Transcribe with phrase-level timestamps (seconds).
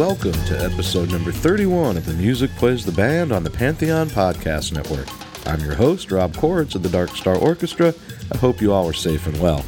[0.00, 4.72] Welcome to episode number 31 of the Music Plays the Band on the Pantheon Podcast
[4.72, 5.06] Network.
[5.46, 7.92] I'm your host, Rob Koritz of the Dark Star Orchestra.
[8.32, 9.62] I hope you all are safe and well.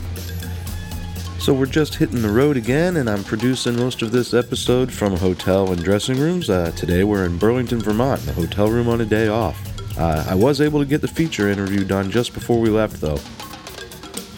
[1.39, 5.13] So, we're just hitting the road again, and I'm producing most of this episode from
[5.13, 6.49] a hotel and dressing rooms.
[6.49, 9.61] Uh, today, we're in Burlington, Vermont, in a hotel room on a day off.
[9.99, 13.19] Uh, I was able to get the feature interview done just before we left, though.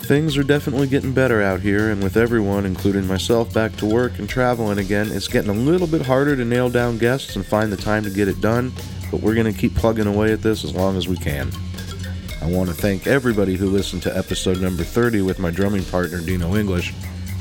[0.04, 4.18] Things are definitely getting better out here, and with everyone, including myself, back to work
[4.18, 7.72] and traveling again, it's getting a little bit harder to nail down guests and find
[7.72, 8.70] the time to get it done,
[9.10, 11.50] but we're going to keep plugging away at this as long as we can.
[12.42, 16.20] I want to thank everybody who listened to episode number 30 with my drumming partner,
[16.20, 16.92] Dino English.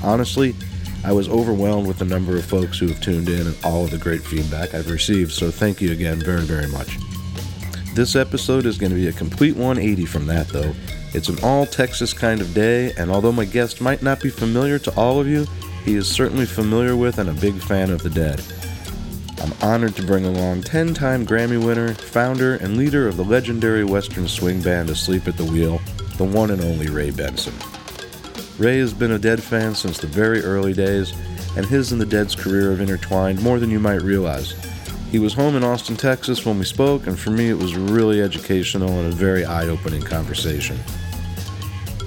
[0.01, 0.55] Honestly,
[1.03, 3.91] I was overwhelmed with the number of folks who have tuned in and all of
[3.91, 6.97] the great feedback I've received, so thank you again very, very much.
[7.93, 10.73] This episode is going to be a complete 180 from that, though.
[11.13, 14.79] It's an all Texas kind of day, and although my guest might not be familiar
[14.79, 15.45] to all of you,
[15.85, 18.41] he is certainly familiar with and a big fan of the dead.
[19.39, 23.83] I'm honored to bring along 10 time Grammy winner, founder, and leader of the legendary
[23.83, 25.79] Western swing band Asleep at the Wheel,
[26.17, 27.53] the one and only Ray Benson.
[28.57, 31.13] Ray has been a Dead fan since the very early days,
[31.55, 34.53] and his and the Dead's career have intertwined more than you might realize.
[35.11, 38.19] He was home in Austin, Texas when we spoke, and for me it was really
[38.19, 40.79] educational and a very eye opening conversation.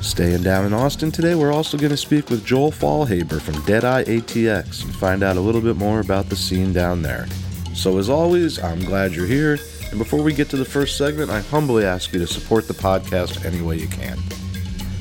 [0.06, 4.04] Staying down in Austin today, we're also going to speak with Joel Faulhaber from Deadeye
[4.04, 7.26] ATX and find out a little bit more about the scene down there.
[7.74, 9.58] So, as always, I'm glad you're here.
[9.90, 12.72] And before we get to the first segment, I humbly ask you to support the
[12.72, 14.16] podcast any way you can.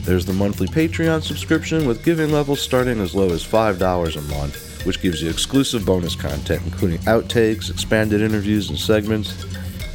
[0.01, 4.85] There's the monthly Patreon subscription with giving levels starting as low as $5 a month,
[4.87, 9.45] which gives you exclusive bonus content, including outtakes, expanded interviews and segments,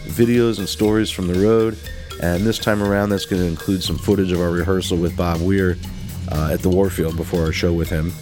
[0.07, 1.77] videos and stories from the road,
[2.21, 5.41] and this time around, that's going to include some footage of our rehearsal with Bob
[5.41, 5.77] Weir
[6.31, 8.13] uh, at the Warfield before our show with him.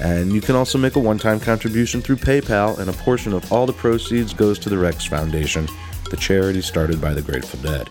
[0.00, 3.52] And you can also make a one time contribution through PayPal, and a portion of
[3.52, 5.68] all the proceeds goes to the Rex Foundation,
[6.10, 7.88] the charity started by the Grateful Dead.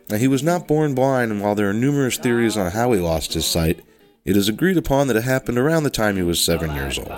[0.09, 3.01] Now, he was not born blind, and while there are numerous theories on how he
[3.01, 3.81] lost his sight,
[4.25, 7.13] it is agreed upon that it happened around the time he was seven years old.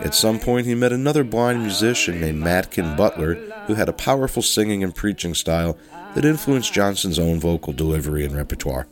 [0.00, 3.34] At some point, he met another blind musician named Madkin Butler,
[3.66, 5.78] who had a powerful singing and preaching style
[6.14, 8.86] that influenced Johnson's own vocal delivery and repertoire.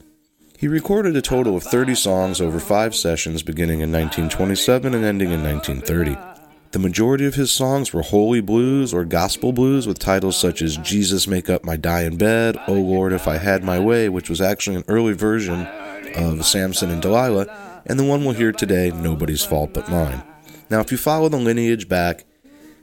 [0.59, 5.31] He recorded a total of 30 songs over five sessions beginning in 1927 and ending
[5.31, 6.30] in 1930.
[6.73, 10.77] The majority of his songs were holy blues or gospel blues with titles such as
[10.77, 14.41] Jesus Make Up My Dying Bed, Oh Lord If I Had My Way, which was
[14.41, 15.67] actually an early version
[16.15, 20.23] of Samson and Delilah, and the one we'll hear today, Nobody's Fault But Mine.
[20.71, 22.25] Now, if you follow the lineage back,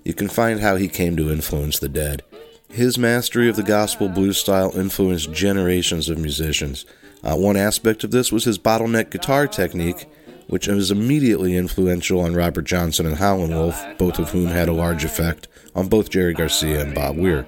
[0.04, 2.24] you can find how he came to influence the dead.
[2.70, 6.86] His mastery of the gospel blues style influenced generations of musicians.
[7.24, 10.08] Uh, one aspect of this was his bottleneck guitar technique,
[10.48, 14.74] which was immediately influential on Robert Johnson and Howlin' Wolf, both of whom had a
[14.74, 17.46] large effect on both Jerry Garcia and Bob Weir.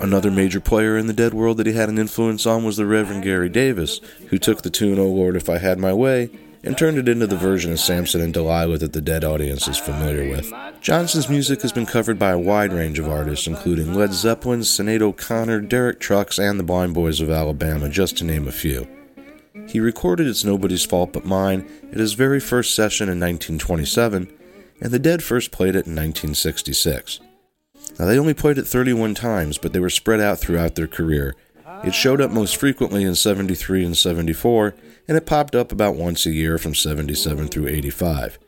[0.00, 2.86] Another major player in the dead world that he had an influence on was the
[2.86, 4.00] Reverend Gary Davis,
[4.30, 6.30] who took the tune Oh Lord If I Had My Way
[6.64, 9.78] and turned it into the version of Samson and Delilah that the dead audience is
[9.78, 10.52] familiar with.
[10.80, 15.02] Johnson's music has been covered by a wide range of artists, including Led Zeppelin, Sinead
[15.02, 18.86] O'Connor, Derek Trucks, and the Blind Boys of Alabama, just to name a few.
[19.68, 24.30] He recorded It's Nobody's Fault But Mine at his very first session in 1927,
[24.80, 27.20] and the Dead first played it in 1966.
[27.98, 31.34] Now, they only played it 31 times, but they were spread out throughout their career.
[31.84, 34.74] It showed up most frequently in 73 and 74,
[35.08, 38.38] and it popped up about once a year from 77 through 85.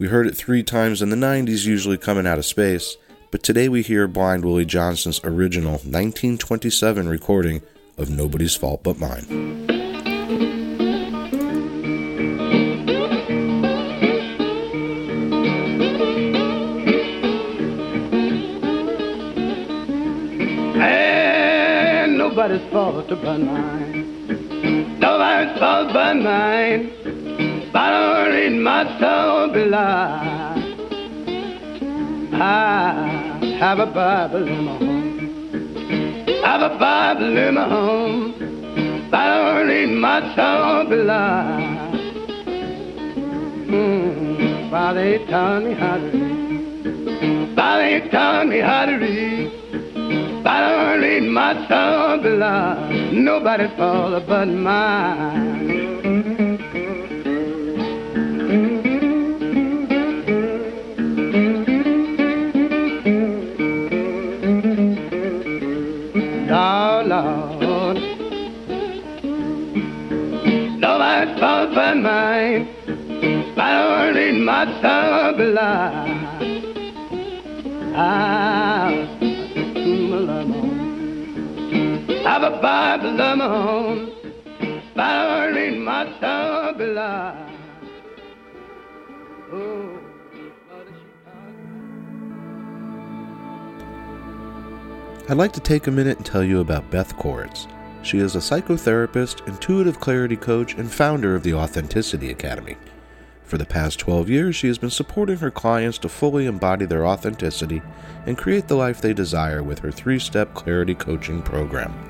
[0.00, 2.96] We heard it three times in the 90s, usually coming out of space,
[3.30, 7.62] but today we hear Blind Willie Johnson's original 1927 recording
[7.96, 9.87] of Nobody's Fault But Mine.
[22.48, 24.98] Nobody's fault but mine.
[24.98, 26.90] Nobody's fault but mine.
[27.72, 29.74] But I don't need my soul be
[32.40, 35.18] I have a Bible in my home.
[36.42, 38.34] Have a Bible in my home.
[39.10, 40.96] But I don't need my soul be
[43.70, 47.54] Mm, Father, they taught me how to read.
[47.54, 49.67] Father, they taught me how to read.
[50.50, 55.68] I don't need my soul blood, nobody fault but mine.
[66.50, 67.98] Oh, Lord,
[70.80, 72.68] nobody's fault but mine.
[73.58, 74.64] I don't need my
[75.36, 75.97] blood.
[82.60, 82.96] My
[95.30, 97.66] I'd like to take a minute and tell you about Beth Koritz.
[98.02, 102.76] She is a psychotherapist, intuitive clarity coach, and founder of the Authenticity Academy.
[103.44, 107.06] For the past 12 years, she has been supporting her clients to fully embody their
[107.06, 107.82] authenticity
[108.26, 112.07] and create the life they desire with her three step clarity coaching program.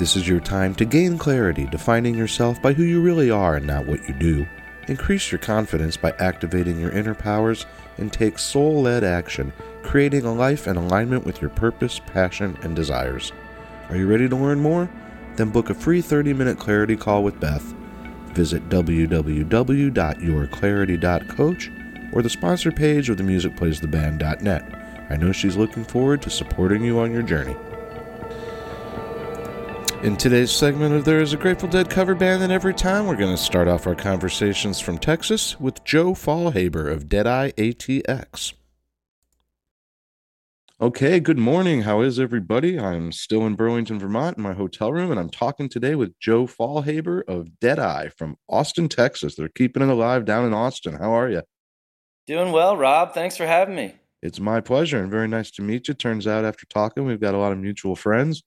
[0.00, 3.66] This is your time to gain clarity, defining yourself by who you really are and
[3.66, 4.46] not what you do.
[4.88, 7.66] Increase your confidence by activating your inner powers
[7.98, 9.52] and take soul led action,
[9.82, 13.30] creating a life in alignment with your purpose, passion, and desires.
[13.90, 14.88] Are you ready to learn more?
[15.36, 17.74] Then book a free 30 minute clarity call with Beth.
[18.32, 21.70] Visit www.yourclarity.coach
[22.14, 25.10] or the sponsor page of the musicplaystheband.net.
[25.10, 27.54] I know she's looking forward to supporting you on your journey.
[30.02, 33.16] In today's segment of There is a Grateful Dead cover band in every time, we're
[33.16, 38.54] going to start off our conversations from Texas with Joe Faulhaber of Deadeye ATX.
[40.80, 41.82] Okay, good morning.
[41.82, 42.78] How is everybody?
[42.78, 46.46] I'm still in Burlington, Vermont in my hotel room, and I'm talking today with Joe
[46.46, 49.34] Faulhaber of Deadeye from Austin, Texas.
[49.34, 50.94] They're keeping it alive down in Austin.
[50.94, 51.42] How are you?
[52.26, 53.12] Doing well, Rob.
[53.12, 53.96] Thanks for having me.
[54.22, 55.94] It's my pleasure and very nice to meet you.
[55.94, 58.42] Turns out after talking, we've got a lot of mutual friends.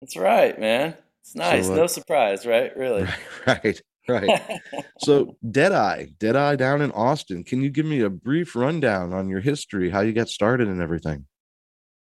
[0.00, 0.94] That's right, man.
[1.22, 1.66] It's nice.
[1.66, 2.76] So, uh, no surprise, right?
[2.76, 3.06] Really.
[3.46, 3.80] Right.
[4.08, 4.40] Right.
[5.00, 7.44] so Deadeye, Deadeye down in Austin.
[7.44, 10.80] Can you give me a brief rundown on your history, how you got started and
[10.80, 11.26] everything?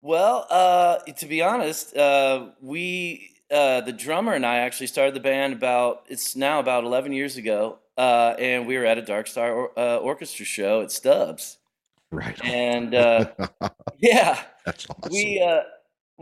[0.01, 5.19] Well, uh, to be honest, uh, we uh, the drummer and I actually started the
[5.19, 9.27] band about it's now about eleven years ago, uh, and we were at a Dark
[9.27, 11.57] Star or, uh, Orchestra show at Stubbs.
[12.11, 12.43] Right.
[12.43, 13.31] And uh,
[13.99, 15.11] yeah, that's awesome.
[15.11, 15.39] We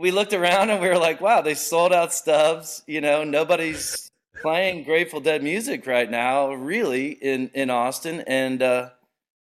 [0.00, 2.82] we looked around and we were like, wow, they sold out Stubbs.
[2.86, 8.24] You know, nobody's playing Grateful Dead music right now, really, in in Austin.
[8.26, 8.90] And uh,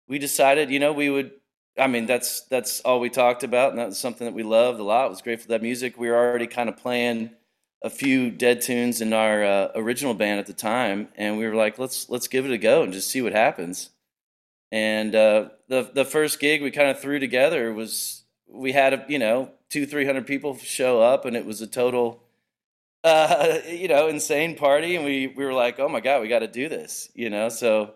[0.07, 1.31] we decided, you know, we would.
[1.77, 4.79] I mean, that's that's all we talked about, and that was something that we loved
[4.79, 5.09] a lot.
[5.09, 5.97] Was Grateful Dead music.
[5.97, 7.29] We were already kind of playing
[7.83, 11.55] a few Dead tunes in our uh, original band at the time, and we were
[11.55, 13.91] like, let's let's give it a go and just see what happens.
[14.71, 18.20] And uh, the the first gig we kind of threw together was
[18.51, 21.67] we had a you know two, three hundred people show up, and it was a
[21.67, 22.21] total,
[23.03, 24.95] uh, you know, insane party.
[24.95, 27.49] And we we were like, oh my god, we got to do this, you know.
[27.49, 27.93] So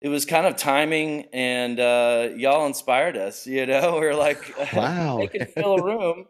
[0.00, 3.46] it was kind of timing, and uh, y'all inspired us.
[3.46, 6.26] You know, we are like, wow, they can fill a room.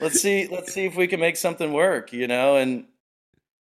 [0.00, 2.12] Let's see, let's see if we can make something work.
[2.12, 2.86] You know, and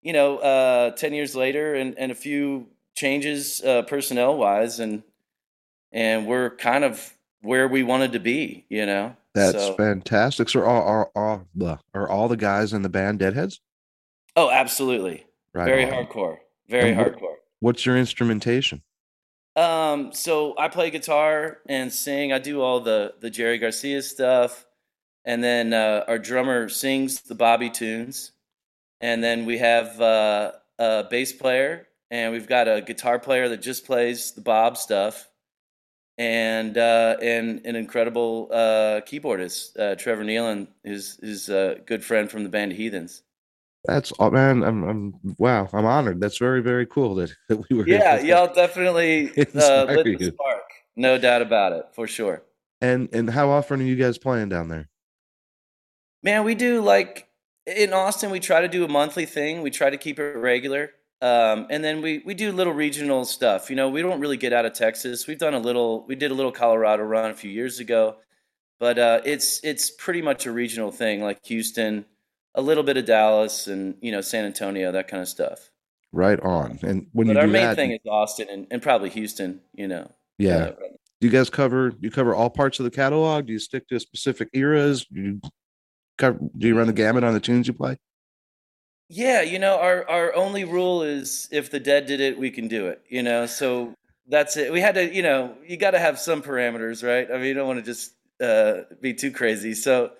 [0.02, 5.02] you know, uh, ten years later, and and a few changes uh, personnel wise, and
[5.92, 8.66] and we're kind of where we wanted to be.
[8.68, 9.16] You know.
[9.34, 10.48] That's so, fantastic.
[10.48, 13.60] So are, are, are, are all the guys in the band deadheads?
[14.34, 15.26] Oh, absolutely.
[15.54, 15.92] Right Very on.
[15.92, 16.38] hardcore.
[16.68, 17.36] Very hardcore.
[17.60, 18.82] What's your instrumentation?
[19.56, 22.32] Um, so I play guitar and sing.
[22.32, 24.64] I do all the the Jerry Garcia stuff,
[25.24, 28.30] and then uh, our drummer sings the Bobby tunes,
[29.00, 33.60] and then we have uh, a bass player, and we've got a guitar player that
[33.60, 35.27] just plays the Bob stuff,
[36.18, 42.30] and uh, and an incredible uh, keyboardist, uh, Trevor Nealon, is is a good friend
[42.30, 43.22] from the band Heathens.
[43.84, 46.20] That's oh man, I'm, I'm wow, I'm honored.
[46.20, 47.86] That's very very cool that, that we were.
[47.86, 50.62] Yeah, y'all definitely uh, lit the spark,
[50.96, 52.42] no doubt about it, for sure.
[52.80, 54.88] And and how often are you guys playing down there?
[56.22, 57.28] Man, we do like
[57.64, 58.30] in Austin.
[58.30, 59.62] We try to do a monthly thing.
[59.62, 63.70] We try to keep it regular, um, and then we we do little regional stuff.
[63.70, 65.26] You know, we don't really get out of Texas.
[65.26, 66.06] We've done a little.
[66.06, 68.16] We did a little Colorado run a few years ago,
[68.78, 72.04] but uh, it's it's pretty much a regional thing, like Houston,
[72.54, 75.70] a little bit of Dallas, and you know San Antonio, that kind of stuff.
[76.12, 76.78] Right on.
[76.82, 79.60] And when But you our main that, thing is Austin and, and probably Houston.
[79.74, 80.10] You know.
[80.38, 80.72] yeah, Uh,
[81.20, 83.46] do you guys cover you cover all parts of the catalog?
[83.46, 85.04] Do you stick to specific eras?
[85.12, 85.40] Do you
[86.16, 87.98] cover, do you run the gamut on the tunes you play?
[89.08, 92.68] Yeah, you know, our our only rule is if the dead did it, we can
[92.68, 93.02] do it.
[93.08, 93.94] You know, so
[94.26, 94.70] that's it.
[94.72, 97.26] We had to, you know, you got to have some parameters, right?
[97.30, 98.12] I mean, you don't want to just
[98.42, 99.74] uh, be too crazy.
[99.74, 100.12] So,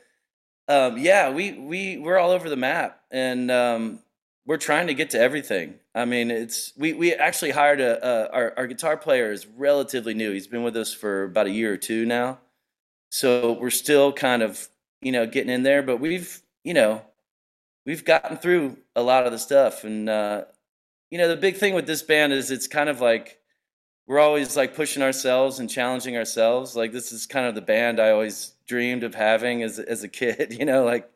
[0.68, 4.00] um, yeah, we we we're all over the map, and um,
[4.46, 5.74] we're trying to get to everything.
[5.94, 10.14] I mean, it's we we actually hired a, a our our guitar player is relatively
[10.14, 10.32] new.
[10.32, 12.38] He's been with us for about a year or two now,
[13.10, 14.68] so we're still kind of
[15.02, 17.02] you know getting in there, but we've you know
[17.88, 20.44] we've gotten through a lot of the stuff and uh
[21.10, 23.38] you know the big thing with this band is it's kind of like
[24.06, 27.98] we're always like pushing ourselves and challenging ourselves like this is kind of the band
[27.98, 31.10] i always dreamed of having as as a kid you know like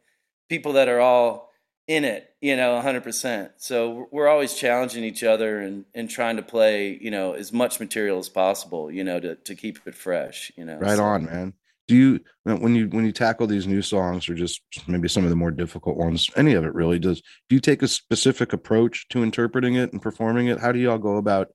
[0.49, 1.51] people that are all
[1.89, 6.43] in it you know 100% so we're always challenging each other and and trying to
[6.43, 10.51] play you know as much material as possible you know to to keep it fresh
[10.57, 11.53] you know Right So- on, man.
[11.89, 15.31] Do you when you when you tackle these new songs or just maybe some of
[15.31, 17.21] the more difficult ones, any of it really does?
[17.49, 20.61] Do you take a specific approach to interpreting it and performing it?
[20.61, 21.49] How do y'all go about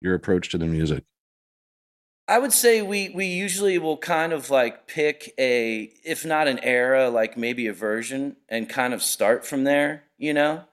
[0.00, 1.04] your approach to the music?
[2.28, 6.58] I would say we we usually will kind of like pick a if not an
[6.62, 10.64] era, like maybe a version and kind of start from there, you know?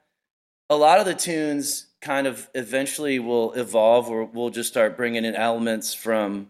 [0.70, 5.26] A lot of the tunes kind of eventually will evolve or we'll just start bringing
[5.26, 6.50] in elements from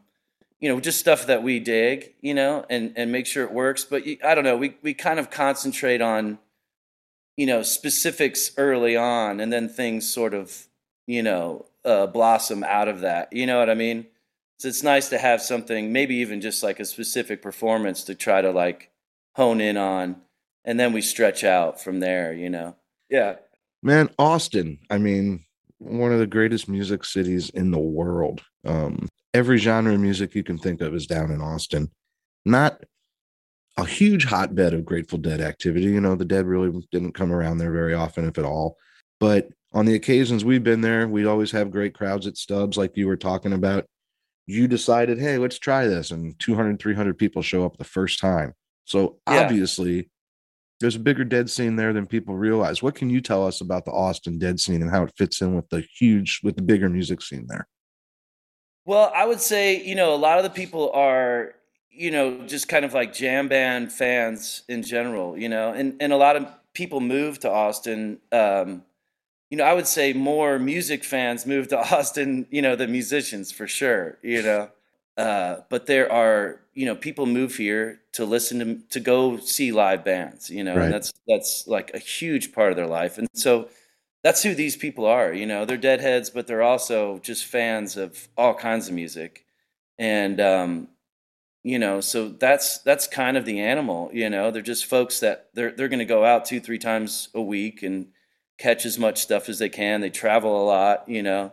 [0.64, 3.84] you know, just stuff that we dig, you know, and and make sure it works,
[3.84, 6.40] but I don't know, we we kind of concentrate on
[7.36, 10.68] you know, specifics early on and then things sort of,
[11.08, 13.34] you know, uh, blossom out of that.
[13.34, 14.06] You know what I mean?
[14.60, 18.42] So it's nice to have something, maybe even just like a specific performance to try
[18.42, 18.92] to like
[19.36, 20.18] hone in on,
[20.64, 22.34] and then we stretch out from there.
[22.34, 22.76] You know?
[23.10, 23.38] Yeah.
[23.82, 25.44] Man, Austin, I mean,
[25.80, 28.42] one of the greatest music cities in the world.
[28.64, 31.90] Um, every genre of music you can think of is down in Austin.
[32.46, 32.84] Not
[33.78, 35.86] a huge hotbed of Grateful Dead activity.
[35.86, 38.78] You know, the Dead really didn't come around there very often, if at all.
[39.20, 42.96] But on the occasions we've been there, we always have great crowds at Stubbs, like
[42.96, 43.86] you were talking about.
[44.46, 46.12] You decided, hey, let's try this.
[46.12, 48.54] And 200, 300 people show up the first time.
[48.86, 49.46] So Yeah.
[49.46, 50.10] obviously,
[50.80, 52.84] there's a bigger dead scene there than people realize.
[52.84, 55.56] What can you tell us about the Austin dead scene and how it fits in
[55.56, 57.68] with the huge, with the bigger music scene there?
[58.86, 61.54] Well, I would say, you know, a lot of the people are,
[61.92, 66.12] you know, just kind of like jam band fans in general, you know, and, and
[66.12, 68.20] a lot of people move to Austin.
[68.32, 68.84] Um,
[69.50, 73.52] you know, I would say more music fans move to Austin, you know, than musicians
[73.52, 74.70] for sure, you know.
[75.18, 79.72] Uh, but there are, you know, people move here to listen to to go see
[79.72, 80.86] live bands, you know, Right.
[80.86, 83.18] and that's that's like a huge part of their life.
[83.18, 83.70] And so
[84.24, 85.66] that's who these people are, you know.
[85.66, 89.46] They're deadheads, but they're also just fans of all kinds of music.
[90.00, 90.88] And um,
[91.64, 94.52] you know, so that's that's kind of the animal, you know.
[94.52, 97.84] They're just folks that they're they're going to go out two, three times a week
[97.84, 98.08] and
[98.58, 100.02] catch as much stuff as they can.
[100.02, 101.52] They travel a lot, you know.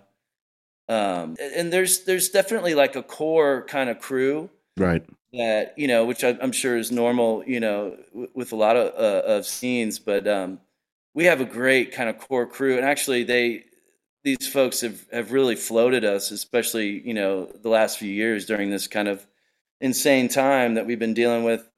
[0.89, 5.05] Um, and there's there's definitely like a core kind of crew Right.
[5.33, 8.77] that you know, which I, I'm sure is normal, you know, w- with a lot
[8.77, 9.99] of uh, of scenes.
[9.99, 10.61] But um,
[11.15, 13.65] we have a great kind of core crew, and actually, they
[14.25, 18.71] these folks have have really floated us, especially you know the last few years during
[18.71, 19.27] this kind of
[19.81, 21.69] insane time that we've been dealing with.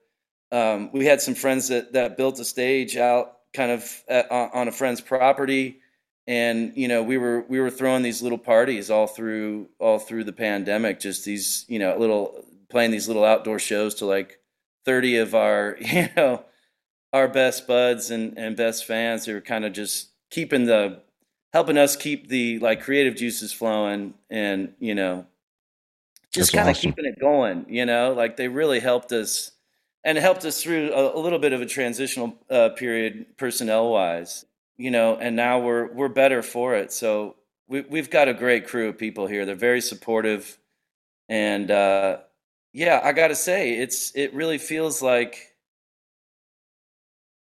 [0.50, 4.68] Um, we had some friends that that built a stage out kind of at, on
[4.68, 5.82] a friend's property
[6.26, 10.24] and you know we were we were throwing these little parties all through all through
[10.24, 14.38] the pandemic just these you know little playing these little outdoor shows to like
[14.84, 16.44] 30 of our you know
[17.12, 21.00] our best buds and and best fans who were kind of just keeping the
[21.52, 25.26] helping us keep the like creative juices flowing and you know
[26.33, 26.90] just kind of awesome.
[26.90, 28.12] keeping it going you know?
[28.12, 29.52] Like they really helped us
[30.04, 34.45] and helped us through a, a little bit of a transitional uh, period personnel wise
[34.78, 35.16] you know?
[35.16, 36.92] And now we're we're better for it.
[36.92, 37.37] So
[37.69, 39.45] we, we've got a great crew of people here.
[39.45, 40.59] They're very supportive.
[41.28, 42.19] And uh,
[42.73, 45.51] yeah i gotta say it's it really feels like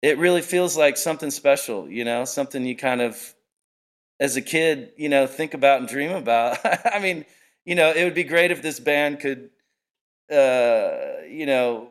[0.01, 3.36] it really feels like something special you know something you kind of
[4.20, 6.58] as a kid you know think about and dream about
[6.94, 7.25] i mean
[7.65, 9.50] you know it would be great if this band could
[10.32, 11.89] uh, you know,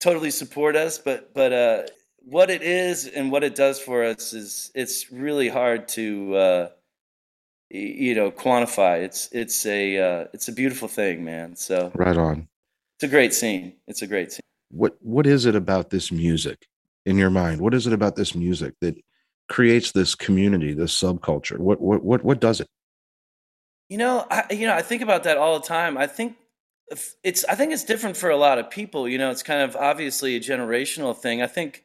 [0.00, 1.82] totally support us, but but uh,
[2.18, 6.68] what it is and what it does for us is it's really hard to uh,
[7.70, 9.02] you know quantify.
[9.02, 11.56] It's it's a uh, it's a beautiful thing, man.
[11.56, 12.48] So right on.
[12.96, 13.74] It's a great scene.
[13.86, 14.40] It's a great scene.
[14.70, 16.66] What what is it about this music
[17.06, 17.60] in your mind?
[17.60, 18.96] What is it about this music that
[19.48, 21.58] creates this community, this subculture?
[21.58, 22.68] What what what what does it?
[23.88, 25.98] You know, I you know I think about that all the time.
[25.98, 26.36] I think
[27.22, 29.08] it's I think it's different for a lot of people.
[29.08, 31.42] You know, it's kind of obviously a generational thing.
[31.42, 31.84] I think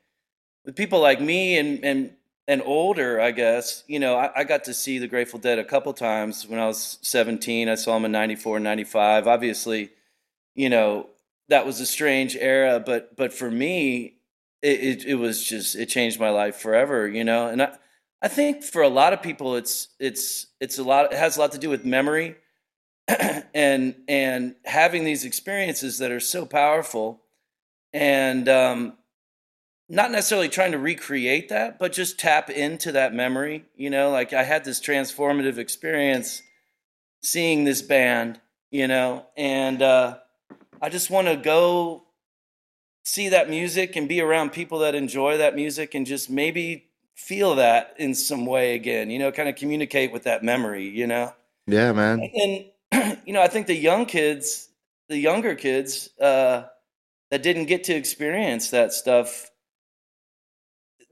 [0.65, 2.13] with people like me and and
[2.47, 5.63] and older, I guess, you know, I, I, got to see the Grateful Dead a
[5.63, 7.67] couple times when I was 17.
[7.67, 9.27] I saw them in 94 and 95.
[9.27, 9.89] Obviously,
[10.53, 11.09] you know,
[11.49, 14.14] that was a strange era, but but for me,
[14.65, 17.47] it, it, it was just it changed my life forever, you know.
[17.47, 17.77] And I
[18.21, 21.39] I think for a lot of people it's it's it's a lot it has a
[21.39, 22.35] lot to do with memory
[23.53, 27.21] and and having these experiences that are so powerful
[27.93, 28.93] and um
[29.87, 33.65] not necessarily trying to recreate that, but just tap into that memory.
[33.75, 36.41] You know, like I had this transformative experience
[37.21, 38.41] seeing this band,
[38.71, 40.17] you know, and uh,
[40.81, 42.05] I just want to go
[43.05, 47.55] see that music and be around people that enjoy that music and just maybe feel
[47.55, 51.31] that in some way again, you know, kind of communicate with that memory, you know?
[51.67, 52.19] Yeah, man.
[52.19, 54.67] And, and you know, I think the young kids,
[55.07, 56.63] the younger kids, uh,
[57.31, 59.51] that didn't get to experience that stuff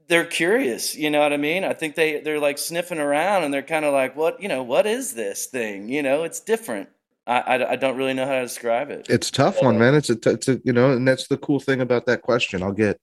[0.08, 3.52] they're curious you know what i mean i think they they're like sniffing around and
[3.52, 6.88] they're kind of like what you know what is this thing you know it's different
[7.26, 9.94] I, I, I don't really know how to describe it it's a tough one man
[9.94, 12.72] it's a, it's a you know and that's the cool thing about that question i'll
[12.72, 12.98] get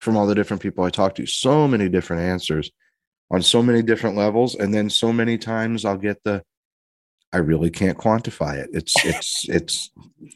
[0.00, 2.70] from all the different people i talk to so many different answers
[3.30, 6.42] on so many different levels and then so many times i'll get the
[7.32, 9.90] i really can't quantify it it's it's it's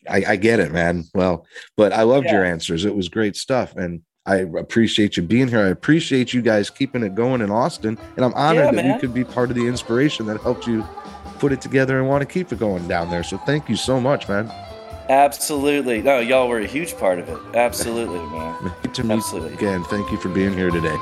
[0.08, 1.46] i, I get it man well
[1.76, 2.34] but i loved yeah.
[2.34, 5.60] your answers it was great stuff and I appreciate you being here.
[5.60, 7.98] I appreciate you guys keeping it going in Austin.
[8.16, 8.94] And I'm honored yeah, that man.
[8.94, 10.82] we could be part of the inspiration that helped you
[11.44, 13.22] put it together and want to keep it going down there.
[13.22, 14.50] So thank you so much, man.
[15.10, 16.00] Absolutely.
[16.00, 17.36] No, y'all were a huge part of it.
[17.54, 18.72] Absolutely, man.
[19.10, 19.52] Absolutely.
[19.52, 19.84] again.
[19.84, 20.96] Thank you for being here today.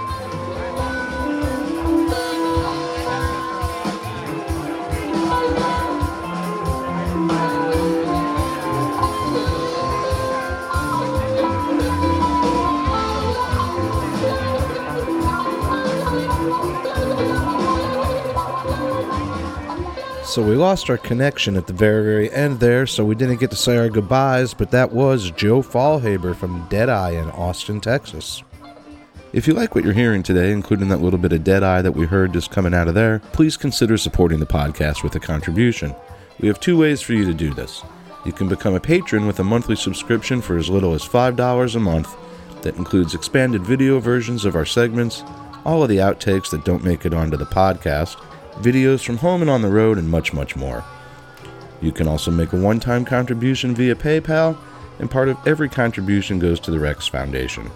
[20.32, 23.50] So we lost our connection at the very, very end there, so we didn't get
[23.50, 28.42] to say our goodbyes, but that was Joe Faulhaber from Deadeye in Austin, Texas.
[29.34, 32.06] If you like what you're hearing today, including that little bit of Deadeye that we
[32.06, 35.94] heard just coming out of there, please consider supporting the podcast with a contribution.
[36.40, 37.82] We have two ways for you to do this.
[38.24, 41.78] You can become a patron with a monthly subscription for as little as $5 a
[41.78, 42.16] month
[42.62, 45.24] that includes expanded video versions of our segments,
[45.66, 48.16] all of the outtakes that don't make it onto the podcast,
[48.56, 50.84] videos from home and on the road, and much, much more.
[51.80, 54.56] You can also make a one time contribution via PayPal,
[54.98, 57.70] and part of every contribution goes to the Rex Foundation.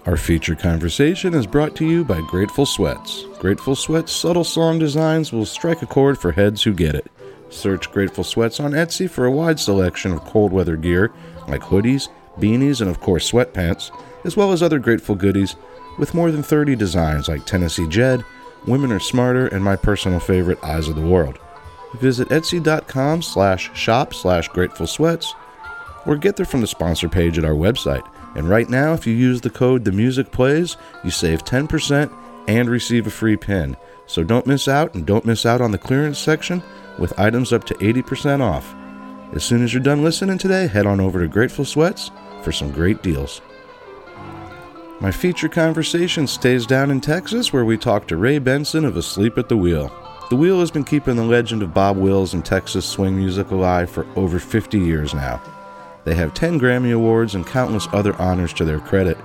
[0.06, 3.24] Our featured conversation is brought to you by Grateful Sweats.
[3.40, 7.10] Grateful Sweats' subtle song designs will strike a chord for heads who get it.
[7.50, 11.12] Search Grateful Sweats on Etsy for a wide selection of cold weather gear
[11.46, 12.08] like hoodies,
[12.38, 13.90] beanies, and of course sweatpants,
[14.24, 15.56] as well as other Grateful goodies
[15.98, 18.24] with more than 30 designs like Tennessee Jed,
[18.66, 21.38] Women Are Smarter, and my personal favorite, Eyes of the World.
[22.00, 25.34] Visit etsy.com slash shop slash grateful sweats
[26.06, 29.14] or get there from the sponsor page at our website and right now, if you
[29.14, 32.12] use the code The Music Plays, you save 10%
[32.46, 33.76] and receive a free pin.
[34.06, 36.62] So don't miss out and don't miss out on the clearance section
[36.98, 38.74] with items up to 80% off.
[39.34, 42.10] As soon as you're done listening today, head on over to Grateful Sweats
[42.42, 43.42] for some great deals.
[45.00, 49.36] My feature conversation stays down in Texas where we talk to Ray Benson of Asleep
[49.38, 49.92] at the Wheel.
[50.30, 53.90] The Wheel has been keeping the legend of Bob Wills and Texas swing music alive
[53.90, 55.40] for over 50 years now.
[56.08, 59.18] They have 10 Grammy Awards and countless other honors to their credit.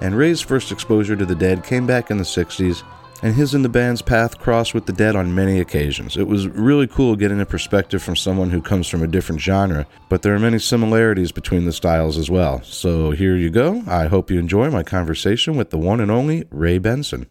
[0.00, 2.82] And Ray's first exposure to the Dead came back in the 60s,
[3.22, 6.16] and his and the band's path crossed with the Dead on many occasions.
[6.16, 9.86] It was really cool getting a perspective from someone who comes from a different genre,
[10.08, 12.62] but there are many similarities between the styles as well.
[12.62, 13.82] So here you go.
[13.86, 17.26] I hope you enjoy my conversation with the one and only Ray Benson.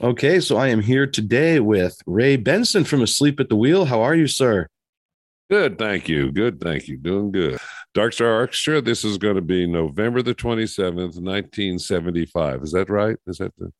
[0.00, 3.84] Okay, so I am here today with Ray Benson from Asleep at the Wheel.
[3.84, 4.66] How are you, sir?
[5.50, 6.30] Good, thank you.
[6.30, 6.98] Good, thank you.
[6.98, 7.58] Doing good.
[7.94, 8.82] Dark Star Orchestra.
[8.82, 12.62] This is going to be November the twenty seventh, nineteen seventy five.
[12.62, 13.16] Is that right?
[13.26, 13.72] Is that the?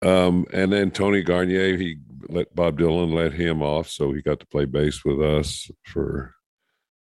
[0.06, 1.96] um, and then Tony Garnier, he
[2.28, 6.34] let Bob Dylan let him off, so he got to play bass with us for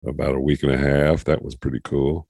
[0.06, 1.24] about a week and a half.
[1.24, 2.26] That was pretty cool.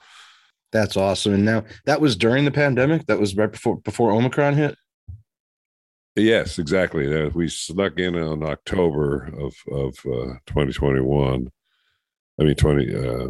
[0.73, 1.35] That's awesome.
[1.35, 3.07] And now that was during the pandemic.
[3.07, 4.77] That was right before before Omicron hit.
[6.17, 7.15] Yes, exactly.
[7.15, 11.51] Uh, we snuck in on October of of uh, 2021.
[12.41, 12.95] I mean 20.
[12.95, 13.29] Uh,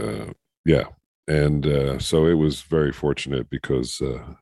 [0.00, 0.32] uh,
[0.64, 0.84] yeah,
[1.28, 4.34] and uh, so it was very fortunate because uh,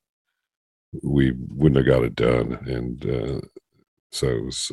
[1.02, 3.42] we wouldn't have got it done, and
[4.10, 4.72] so it was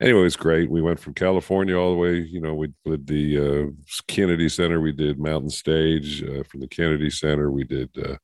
[0.00, 0.70] anyway, it was great.
[0.70, 2.16] We went from California all the way.
[2.16, 3.70] You know, we did the uh,
[4.08, 4.80] Kennedy Center.
[4.80, 7.50] We did Mountain Stage uh, from the Kennedy Center.
[7.50, 8.16] We did uh,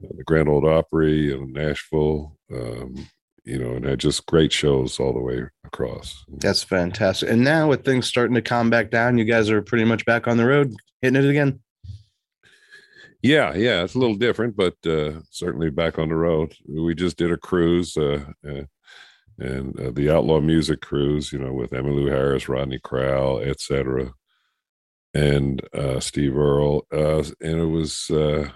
[0.00, 2.36] the Grand Old Opry in Nashville.
[2.52, 3.08] Um,
[3.48, 6.22] you know, and had just great shows all the way across.
[6.28, 7.30] That's fantastic.
[7.30, 10.28] And now with things starting to calm back down, you guys are pretty much back
[10.28, 11.60] on the road, hitting it again.
[13.22, 16.54] Yeah, yeah, it's a little different, but uh, certainly back on the road.
[16.68, 17.96] We just did a cruise.
[19.38, 24.12] And uh, the Outlaw Music Cruise, you know, with Emmylou Harris, Rodney Crowell, etc.,
[25.14, 28.50] and uh, Steve Earle, uh, and it was uh,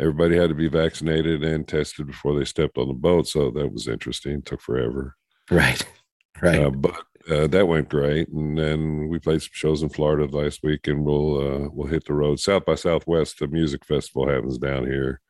[0.00, 3.72] everybody had to be vaccinated and tested before they stepped on the boat, so that
[3.72, 4.42] was interesting.
[4.42, 5.16] Took forever,
[5.50, 5.82] right?
[6.40, 10.26] Right, uh, but uh, that went great, and then we played some shows in Florida
[10.26, 12.38] last week, and we'll we'll hit the road.
[12.38, 15.20] South by Southwest, the music festival happens down here,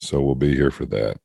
[0.00, 1.16] so we'll be here for that.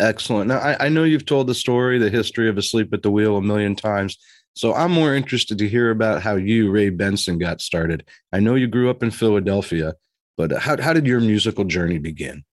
[0.00, 0.48] Excellent.
[0.48, 3.36] Now, I, I, know you've told the story, the history of Asleep at the Wheel
[3.36, 4.16] a million times.
[4.54, 8.08] So I'm more interested to hear about how you, Ray Benson, got started.
[8.32, 9.94] I know you grew up in Philadelphia,
[10.36, 12.44] but how, how did your musical journey begin?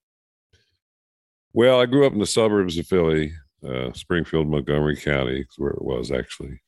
[1.54, 3.32] Well, I grew up in the suburbs of Philly,
[3.68, 6.62] uh, Springfield, Montgomery County, is where it was actually.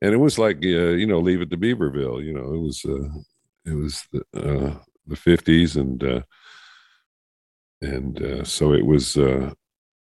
[0.00, 2.24] And it was like, uh, you know, leave it to Beaverville.
[2.24, 3.08] You know, it was, uh,
[3.64, 5.76] it was the, uh, the 50s.
[5.76, 6.22] And, uh,
[7.80, 9.16] and uh, so it was,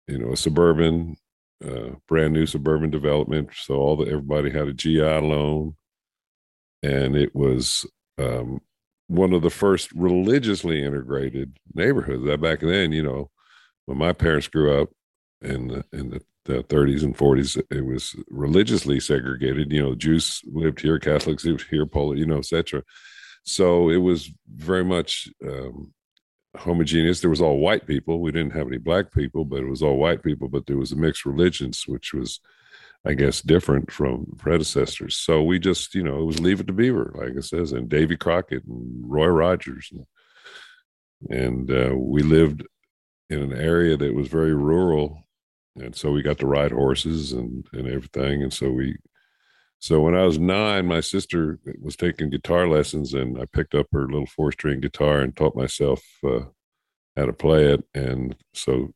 [0.08, 1.16] you know, a suburban,
[1.64, 3.50] uh, brand new suburban development.
[3.54, 5.76] So all the everybody had a GI loan,
[6.82, 7.86] and it was
[8.18, 8.60] um,
[9.08, 12.24] one of the first religiously integrated neighborhoods.
[12.24, 13.30] That back then, you know,
[13.86, 14.90] when my parents grew up
[15.42, 19.72] in the, in the, the 30s and 40s, it was religiously segregated.
[19.72, 22.82] You know, Jews lived here, Catholics lived here, Polish, you know, etc.
[23.44, 25.92] So it was very much um,
[26.58, 27.20] homogeneous.
[27.20, 28.20] There was all white people.
[28.20, 30.48] We didn't have any black people, but it was all white people.
[30.48, 32.40] But there was a mixed religions, which was,
[33.04, 35.16] I guess, different from predecessors.
[35.16, 37.88] So we just, you know, it was Leave It to Beaver, like it says, and
[37.88, 40.06] Davy Crockett and Roy Rogers, and,
[41.30, 42.64] and uh, we lived
[43.30, 45.22] in an area that was very rural,
[45.76, 48.42] and so we got to ride horses and and everything.
[48.42, 48.96] And so we
[49.86, 53.86] so when I was nine, my sister was taking guitar lessons, and I picked up
[53.92, 56.40] her little four-string guitar and taught myself uh,
[57.16, 57.84] how to play it.
[57.94, 58.92] And so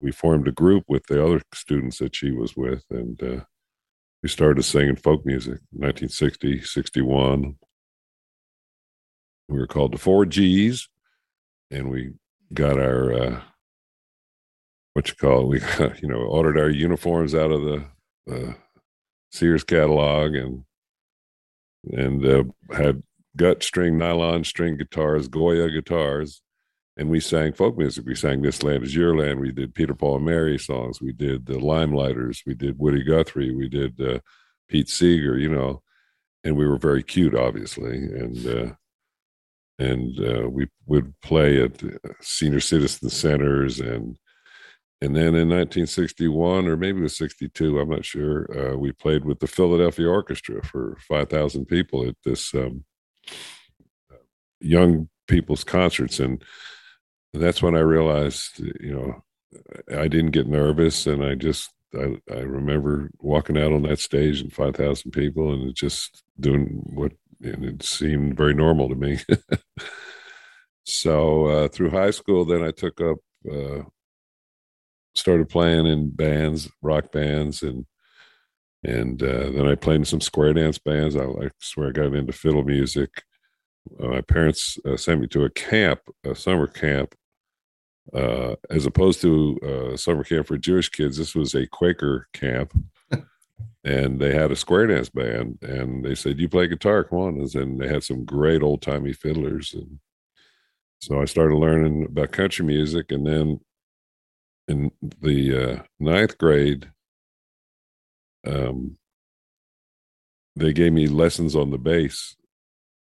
[0.00, 3.44] we formed a group with the other students that she was with, and uh,
[4.24, 5.60] we started singing folk music.
[5.70, 7.54] 1960, 61.
[9.48, 10.88] We were called the Four G's,
[11.70, 12.14] and we
[12.52, 13.40] got our uh,
[14.94, 15.46] what you call it?
[15.46, 17.84] We got, you know ordered our uniforms out of the
[18.28, 18.54] uh,
[19.34, 20.64] Sears catalog and
[21.92, 23.02] and uh, had
[23.36, 26.40] gut string nylon string guitars, Goya guitars,
[26.96, 28.06] and we sang folk music.
[28.06, 31.00] We sang "This Land Is Your Land." We did Peter Paul and Mary songs.
[31.00, 32.42] We did the Limeliters.
[32.46, 33.52] We did Woody Guthrie.
[33.52, 34.20] We did uh,
[34.68, 35.82] Pete Seeger, you know,
[36.44, 38.72] and we were very cute, obviously, and uh,
[39.80, 41.82] and uh, we would play at
[42.20, 44.16] senior citizen centers and
[45.00, 49.24] and then in 1961 or maybe it was 62 i'm not sure uh, we played
[49.24, 52.84] with the philadelphia orchestra for 5000 people at this um,
[54.60, 56.42] young people's concerts and
[57.32, 62.40] that's when i realized you know i didn't get nervous and i just i, I
[62.40, 67.12] remember walking out on that stage and 5000 people and just doing what
[67.44, 69.18] and it seemed very normal to me.
[70.84, 73.18] so uh, through high school, then I took up,
[73.50, 73.82] uh,
[75.14, 77.86] started playing in bands, rock bands, and
[78.82, 81.16] and uh, then I played in some square dance bands.
[81.16, 83.22] I, I swear I got into fiddle music.
[83.98, 87.14] Uh, my parents uh, sent me to a camp, a summer camp,
[88.12, 91.16] uh, as opposed to a summer camp for Jewish kids.
[91.16, 92.74] This was a Quaker camp
[93.84, 97.48] and they had a square dance band and they said you play guitar come on
[97.54, 99.98] and they had some great old timey fiddlers and
[101.00, 103.60] so i started learning about country music and then
[104.68, 106.90] in the uh, ninth grade
[108.46, 108.96] um,
[110.56, 112.36] they gave me lessons on the bass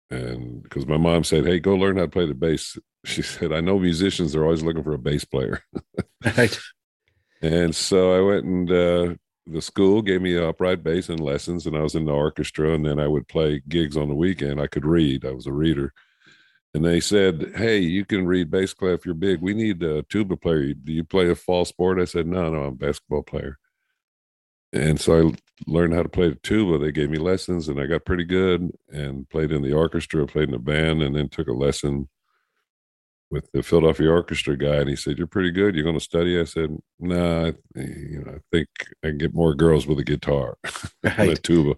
[0.09, 3.51] and because my mom said hey go learn how to play the bass she said
[3.51, 5.61] i know musicians are always looking for a bass player
[6.37, 6.59] right
[7.41, 9.13] and so i went and uh,
[9.47, 12.73] the school gave me upright bass and lessons, and I was in the orchestra.
[12.73, 14.61] And then I would play gigs on the weekend.
[14.61, 15.93] I could read; I was a reader.
[16.73, 19.05] And they said, "Hey, you can read bass clef.
[19.05, 19.41] You're big.
[19.41, 20.73] We need a tuba player.
[20.73, 23.59] Do you play a fall sport?" I said, "No, no, I'm a basketball player."
[24.71, 25.31] And so I
[25.67, 26.79] learned how to play the tuba.
[26.79, 28.71] They gave me lessons, and I got pretty good.
[28.91, 32.09] And played in the orchestra, played in a band, and then took a lesson
[33.29, 35.75] with the Philadelphia Orchestra guy, and he said, "You're pretty good.
[35.75, 38.67] You're going to study." I said, "No, nah, you know, I think
[39.03, 40.57] I can get more girls with a guitar
[41.03, 41.19] right.
[41.19, 41.75] and a tuba."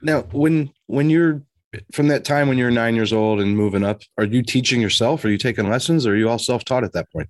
[0.00, 1.42] Now, when when you're
[1.92, 5.24] from that time when you're nine years old and moving up, are you teaching yourself?
[5.24, 6.06] Are you taking lessons?
[6.06, 7.28] Or are you all self taught at that point?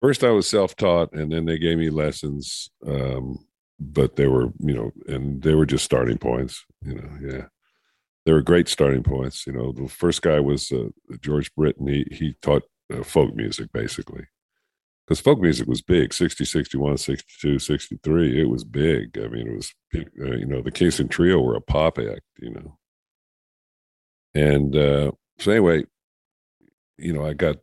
[0.00, 2.70] First, I was self taught, and then they gave me lessons.
[2.86, 3.44] Um,
[3.78, 6.64] but they were, you know, and they were just starting points.
[6.84, 7.44] You know, yeah
[8.26, 9.46] they were great starting points.
[9.46, 10.88] You know, the first guy was uh,
[11.20, 11.86] George Britton.
[11.86, 12.62] He he taught
[12.92, 14.26] uh, folk music basically
[15.06, 19.54] because folk music was big 60 61 62 63 it was big i mean it
[19.54, 20.00] was uh,
[20.36, 22.78] you know the Kingston Trio were a pop act you know
[24.34, 25.84] and uh, so anyway
[26.98, 27.56] you know i got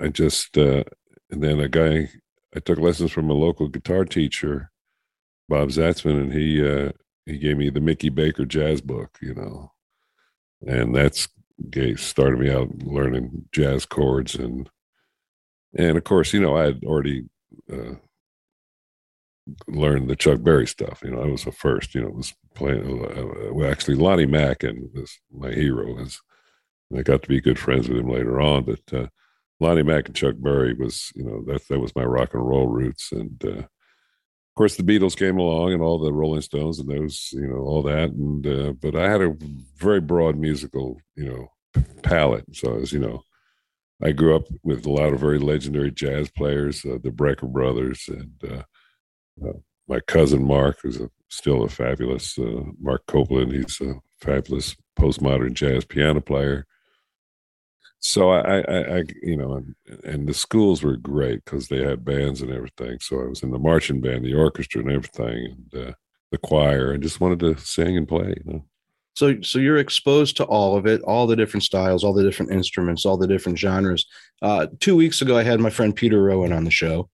[0.00, 0.84] i just uh,
[1.30, 2.08] and then a guy
[2.54, 4.70] i took lessons from a local guitar teacher
[5.48, 6.90] bob zatzman and he uh,
[7.26, 9.70] he gave me the mickey baker jazz book you know.
[10.66, 11.28] And that's
[11.96, 14.68] started me out learning jazz chords and
[15.76, 17.24] and of course you know i had already
[17.72, 17.94] uh,
[19.66, 23.04] learned the chuck berry stuff you know i was the first you know was playing
[23.04, 26.20] uh, well, actually lonnie mack and was my hero is
[26.96, 29.06] i got to be good friends with him later on but uh,
[29.58, 32.68] lonnie mack and chuck berry was you know that that was my rock and roll
[32.68, 36.88] roots and uh, of course the beatles came along and all the rolling stones and
[36.88, 39.34] those you know all that and uh, but i had a
[39.76, 43.24] very broad musical you know palette so as you know
[44.04, 48.04] i grew up with a lot of very legendary jazz players uh, the brecker brothers
[48.08, 48.64] and
[49.46, 54.76] uh, my cousin mark who's a, still a fabulous uh, Marc Copland he's a fabulous
[54.98, 56.66] postmodern jazz piano player
[58.04, 59.74] so I, I, I, you know, and,
[60.04, 62.98] and the schools were great because they had bands and everything.
[63.00, 65.92] So I was in the marching band, the orchestra, and everything, and uh,
[66.32, 68.34] the choir, and just wanted to sing and play.
[68.44, 68.64] You know.
[69.14, 72.50] So, so you're exposed to all of it, all the different styles, all the different
[72.50, 74.04] instruments, all the different genres.
[74.40, 77.08] Uh, two weeks ago, I had my friend Peter Rowan on the show,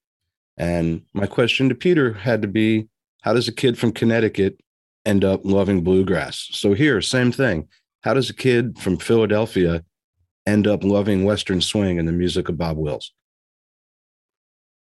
[0.59, 2.89] and my question to Peter had to be,
[3.23, 4.61] "How does a kid from Connecticut
[5.07, 7.69] end up loving bluegrass?" So here, same thing.
[8.03, 9.85] How does a kid from Philadelphia
[10.47, 13.13] end up loving Western swing and the music of Bob Wills?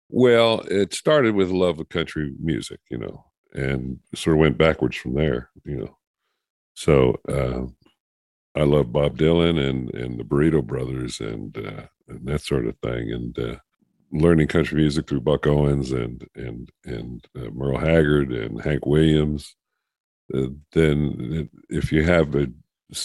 [0.09, 4.95] Well, it started with love of country music, you know, and sort of went backwards
[4.95, 5.97] from there, you know.
[6.75, 7.65] So uh,
[8.57, 12.77] I love Bob Dylan and and the Burrito Brothers and uh, and that sort of
[12.81, 13.55] thing, and uh,
[14.11, 19.55] learning country music through Buck Owens and and and uh, Merle Haggard and Hank Williams.
[20.33, 22.47] Uh, then, if you have a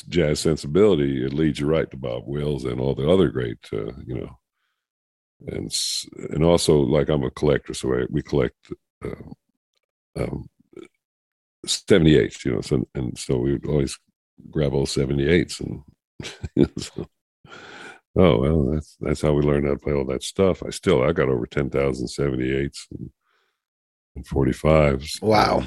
[0.09, 3.93] jazz sensibility, it leads you right to Bob Wills and all the other great, uh,
[4.05, 4.39] you know,
[5.47, 5.73] and
[6.31, 8.57] and also like I'm a collector, so I, we collect
[9.05, 9.15] uh,
[10.19, 10.49] um,
[11.67, 13.99] 78s, you know, so and so we would always
[14.51, 15.83] grab all 78s and.
[16.79, 17.07] so,
[18.17, 20.63] oh well, that's that's how we learned how to play all that stuff.
[20.65, 23.11] I still I got over 10,000 78s and,
[24.17, 25.23] and 45s.
[25.23, 25.65] Wow.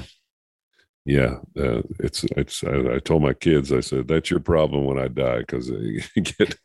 [1.04, 2.64] yeah, uh, it's it's.
[2.64, 5.70] I, I, told my kids, I said, "That's your problem when I die, because
[6.16, 6.56] get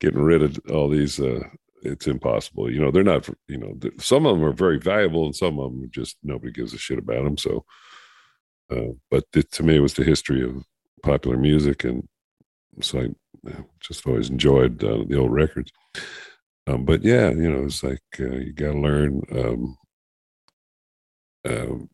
[0.00, 1.20] getting rid of all these.
[1.20, 1.40] Uh,
[1.82, 2.70] it's impossible.
[2.70, 3.28] You know, they're not.
[3.48, 6.74] You know, some of them are very valuable, and some of them just nobody gives
[6.74, 7.38] a shit about them.
[7.38, 7.64] So,
[8.70, 10.64] uh, but it, to me, it was the history of
[11.02, 12.06] popular music, and
[12.80, 13.08] so I
[13.80, 15.70] just always enjoyed uh, the old records.
[16.66, 19.22] Um, but yeah, you know, it's like uh, you got to learn.
[19.32, 19.76] Um,
[21.46, 21.90] um,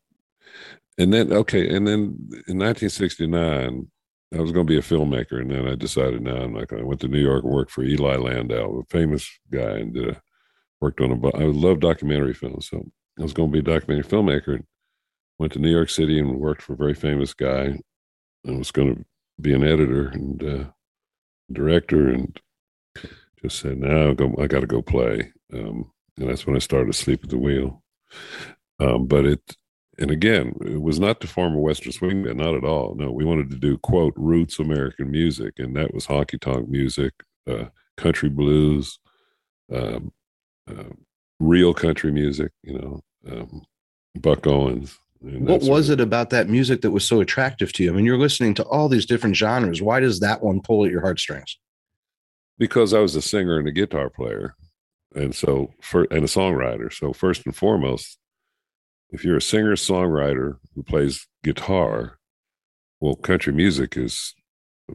[0.97, 3.91] and then okay, and then in 1969,
[4.33, 6.83] I was going to be a filmmaker, and then I decided, no, I'm not going.
[6.83, 10.09] I went to New York and worked for Ely Landau, a famous guy, and did
[10.09, 10.21] a,
[10.79, 11.37] worked on a.
[11.37, 12.85] I love documentary films, so
[13.19, 14.55] I was going to be a documentary filmmaker.
[14.55, 14.63] And
[15.41, 17.79] went to New York City and worked for a very famous guy.
[18.47, 19.05] I was going to
[19.41, 20.63] be an editor and uh,
[21.53, 22.39] director, and
[23.41, 27.21] just said, "No, I got to go play." Um, and that's when I started Asleep
[27.23, 27.83] at the Wheel.
[28.79, 29.57] Um, but it
[30.01, 32.95] and again, it was not to form a Western swing band, not at all.
[32.95, 37.13] No, we wanted to do quote roots American music, and that was honky tonk music,
[37.47, 37.65] uh,
[37.97, 38.99] country blues,
[39.71, 40.11] um,
[40.69, 40.89] uh,
[41.39, 42.51] real country music.
[42.63, 43.63] You know, um,
[44.19, 44.97] Buck Owens.
[45.21, 47.91] What was it about that music that was so attractive to you?
[47.91, 49.81] I mean, you're listening to all these different genres.
[49.81, 51.59] Why does that one pull at your heartstrings?
[52.57, 54.55] Because I was a singer and a guitar player,
[55.15, 56.91] and so for and a songwriter.
[56.91, 58.17] So first and foremost,
[59.11, 62.17] if you're a singer songwriter who plays guitar,
[62.99, 64.33] well, country music is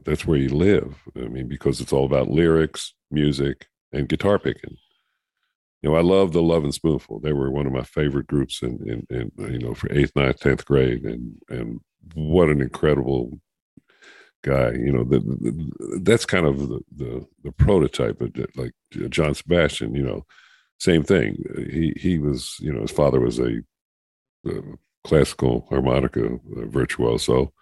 [0.04, 0.96] that's where you live.
[1.16, 4.76] I mean, because it's all about lyrics, music, and guitar picking.
[5.86, 7.20] Know, I love the Lovin' Spoonful.
[7.20, 10.40] They were one of my favorite groups in, in, in you know, for eighth, ninth,
[10.40, 11.80] tenth grade, and and
[12.14, 13.38] what an incredible
[14.42, 14.72] guy.
[14.72, 18.72] You know, the, the, that's kind of the, the the prototype of like
[19.10, 19.94] John Sebastian.
[19.94, 20.26] You know,
[20.80, 21.36] same thing.
[21.70, 23.62] He he was, you know, his father was a
[25.04, 27.52] classical harmonica virtuoso.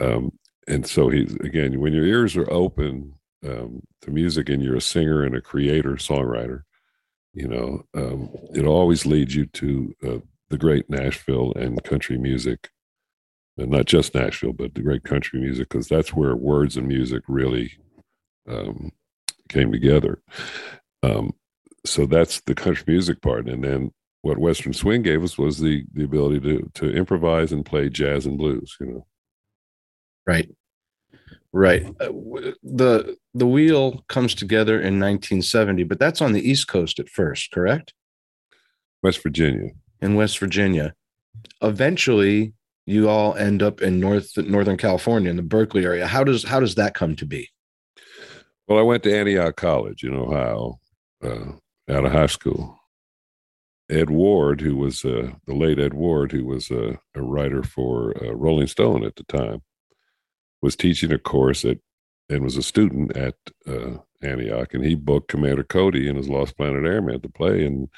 [0.00, 0.32] Um,
[0.66, 3.14] and so he's again, when your ears are open
[3.46, 6.62] um, to music and you're a singer and a creator, songwriter,
[7.34, 10.18] you know, um, it always leads you to uh,
[10.50, 12.70] the great Nashville and country music.
[13.56, 17.22] And not just Nashville, but the great country music, because that's where words and music
[17.28, 17.72] really
[18.48, 18.90] um,
[19.48, 20.22] came together.
[21.02, 21.34] Um,
[21.86, 23.48] so that's the country music part.
[23.48, 23.92] And then
[24.22, 28.26] what Western swing gave us was the the ability to to improvise and play jazz
[28.26, 28.76] and blues.
[28.80, 29.06] You know,
[30.26, 30.50] right,
[31.52, 31.86] right.
[32.00, 32.10] Uh,
[32.62, 37.50] the the wheel comes together in 1970, but that's on the East Coast at first,
[37.50, 37.92] correct?
[39.02, 39.70] West Virginia.
[40.00, 40.94] In West Virginia,
[41.60, 42.54] eventually
[42.86, 46.06] you all end up in North Northern California in the Berkeley area.
[46.06, 47.48] How does how does that come to be?
[48.68, 50.78] Well, I went to Antioch College in Ohio,
[51.22, 51.52] uh,
[51.90, 52.78] out of high school,
[53.90, 58.14] Ed Ward, who was uh, the late Ed Ward, who was uh, a writer for
[58.22, 59.62] uh, Rolling Stone at the time,
[60.62, 61.78] was teaching a course at
[62.28, 63.34] and was a student at
[63.66, 67.88] uh, Antioch, and he booked Commander Cody and his Lost Planet Airmen to play, and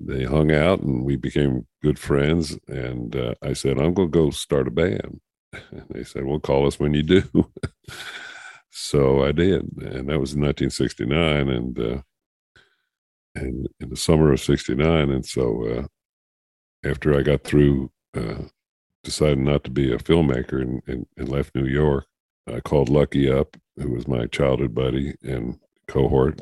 [0.00, 2.58] they hung out, and we became good friends.
[2.68, 5.20] And uh, I said, "I'm going to go start a band,"
[5.52, 7.22] and they said, "Well, call us when you do."
[8.70, 12.02] so I did, and that was in 1969, and uh,
[13.38, 18.42] and in the summer of 69 and so uh, after i got through uh,
[19.04, 22.06] deciding not to be a filmmaker and, and, and, left new york
[22.54, 26.40] i called lucky up who was my childhood buddy and cohort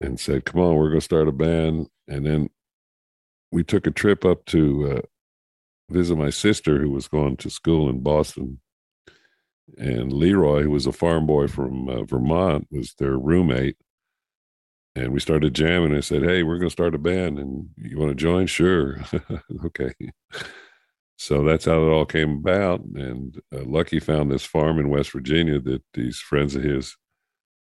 [0.00, 2.48] and said come on we're going to start a band and then
[3.52, 5.02] we took a trip up to uh,
[5.90, 8.60] visit my sister who was going to school in boston
[9.78, 13.76] and leroy who was a farm boy from uh, vermont was their roommate
[14.96, 15.94] and we started jamming.
[15.94, 18.46] I said, "Hey, we're going to start a band, and you want to join?
[18.46, 19.04] Sure,
[19.66, 19.92] okay."
[21.18, 22.80] So that's how it all came about.
[22.94, 26.96] And uh, Lucky found this farm in West Virginia that these friends of his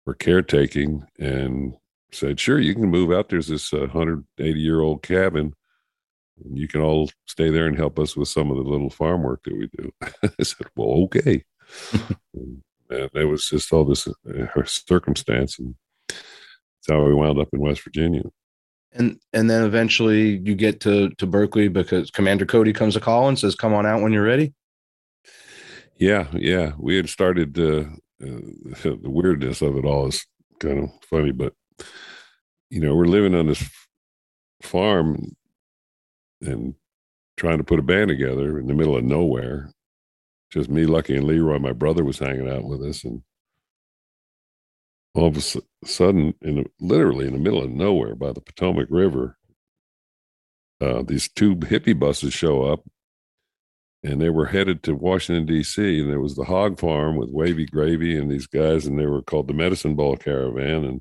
[0.07, 1.74] were caretaking, and
[2.12, 3.29] said, "Sure, you can move out.
[3.29, 5.55] There's this uh, 180 year old cabin."
[6.45, 9.22] And you can all stay there and help us with some of the little farm
[9.22, 9.93] work that we do.
[10.22, 11.45] I said, "Well, okay."
[12.35, 15.74] and, and it was just all this uh, circumstance, and
[16.09, 18.22] that's how we wound up in West Virginia.
[18.95, 23.28] And and then eventually you get to to Berkeley because Commander Cody comes a call
[23.28, 24.55] and says, "Come on out when you're ready."
[25.97, 26.72] Yeah, yeah.
[26.78, 27.84] We had started uh,
[28.22, 28.40] uh,
[28.82, 30.24] the weirdness of it all is
[30.61, 31.55] kind of funny, but
[32.70, 33.68] you know, we're living on this
[34.62, 35.36] farm
[36.40, 36.74] and
[37.36, 39.70] trying to put a band together in the middle of nowhere.
[40.51, 41.59] Just me, Lucky, and Leroy.
[41.59, 43.22] My brother was hanging out with us, and
[45.15, 49.39] all of a sudden, in literally in the middle of nowhere by the Potomac River,
[50.81, 52.85] uh, these two hippie buses show up,
[54.03, 56.01] and they were headed to Washington D.C.
[56.01, 59.23] and there was the hog farm with Wavy Gravy and these guys, and they were
[59.23, 61.01] called the Medicine Ball Caravan, and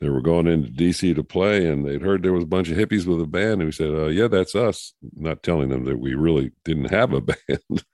[0.00, 1.14] they were going into D.C.
[1.14, 3.66] to play, and they'd heard there was a bunch of hippies with a band, and
[3.66, 7.20] we said, uh, "Yeah, that's us," not telling them that we really didn't have a
[7.22, 7.84] band.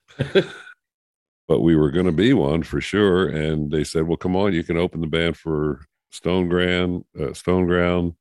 [1.51, 3.29] But we were going to be one for sure.
[3.29, 5.85] And they said, "Well, come on, you can open the band for
[6.15, 8.15] Stoneground, uh, Stoneground,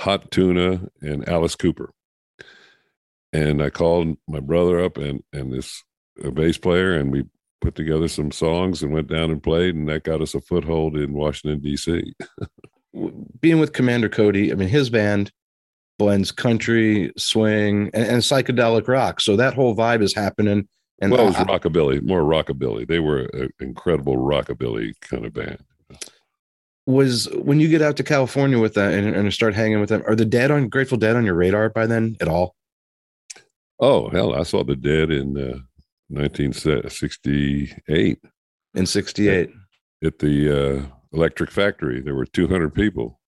[0.00, 1.94] Hot Tuna, and Alice Cooper."
[3.32, 5.82] And I called my brother up and and this
[6.22, 7.24] a bass player, and we
[7.62, 10.94] put together some songs and went down and played, and that got us a foothold
[10.94, 12.12] in Washington D.C.
[13.40, 15.32] Being with Commander Cody, I mean, his band
[15.98, 19.22] blends country, swing, and, and psychedelic rock.
[19.22, 20.68] So that whole vibe is happening.
[21.00, 22.84] And well, it was rockabilly, more rockabilly.
[22.86, 25.60] They were an incredible rockabilly kind of band.
[26.86, 30.02] Was when you get out to California with that and, and start hanging with them,
[30.06, 32.56] are the Dead on Grateful Dead on your radar by then at all?
[33.78, 35.58] Oh hell, I saw the Dead in uh,
[36.08, 38.18] 1968.
[38.74, 40.82] In '68, at, at the uh,
[41.12, 43.20] Electric Factory, there were 200 people.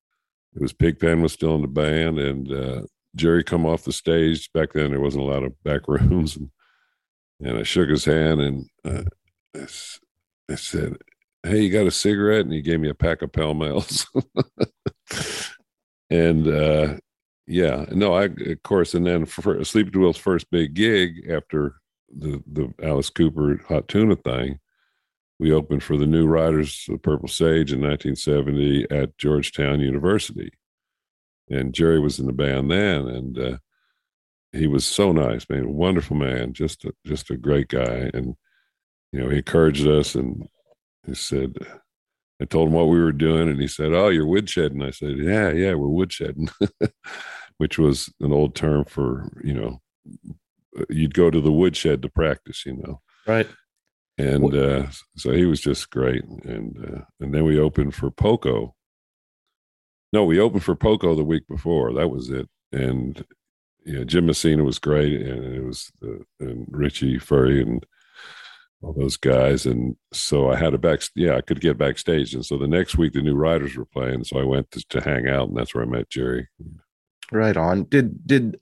[0.54, 2.82] It was Pigpen was still in the band, and uh,
[3.14, 4.50] Jerry come off the stage.
[4.52, 6.50] Back then, there wasn't a lot of back rooms, and,
[7.40, 9.02] and I shook his hand and uh,
[9.56, 9.66] I,
[10.50, 10.96] I said,
[11.42, 14.06] "Hey, you got a cigarette?" And he gave me a pack of Pall Malls.
[16.10, 16.96] and uh,
[17.46, 21.76] yeah, no, I of course, and then for Sleepy Will's first big gig after
[22.08, 24.58] the the Alice Cooper Hot Tuna thing,
[25.38, 30.52] we opened for the New Riders of Purple Sage in 1970 at Georgetown University,
[31.48, 33.58] and Jerry was in the band then, and uh,
[34.52, 38.34] he was so nice, man, A wonderful man, just a, just a great guy, and
[39.12, 40.48] you know he encouraged us, and
[41.06, 41.54] he said.
[42.42, 45.18] I told him what we were doing, and he said, "Oh, you're woodshedding." I said,
[45.18, 46.50] "Yeah, yeah, we're woodshedding,"
[47.58, 49.82] which was an old term for you know
[50.88, 53.00] you'd go to the woodshed to practice, you know.
[53.26, 53.48] Right.
[54.18, 54.86] And uh,
[55.16, 56.24] so he was just great.
[56.24, 58.74] And uh, and then we opened for Poco.
[60.12, 61.92] No, we opened for Poco the week before.
[61.94, 62.48] That was it.
[62.72, 63.24] And
[63.90, 67.84] you know, Jim Messina was great, and it was uh, and Richie Furay and
[68.82, 69.66] all those guys.
[69.66, 71.00] And so I had a back.
[71.16, 72.34] Yeah, I could get backstage.
[72.34, 75.00] And so the next week the New Riders were playing, so I went to, to
[75.00, 76.48] hang out, and that's where I met Jerry.
[77.32, 77.84] Right on.
[77.84, 78.60] Did did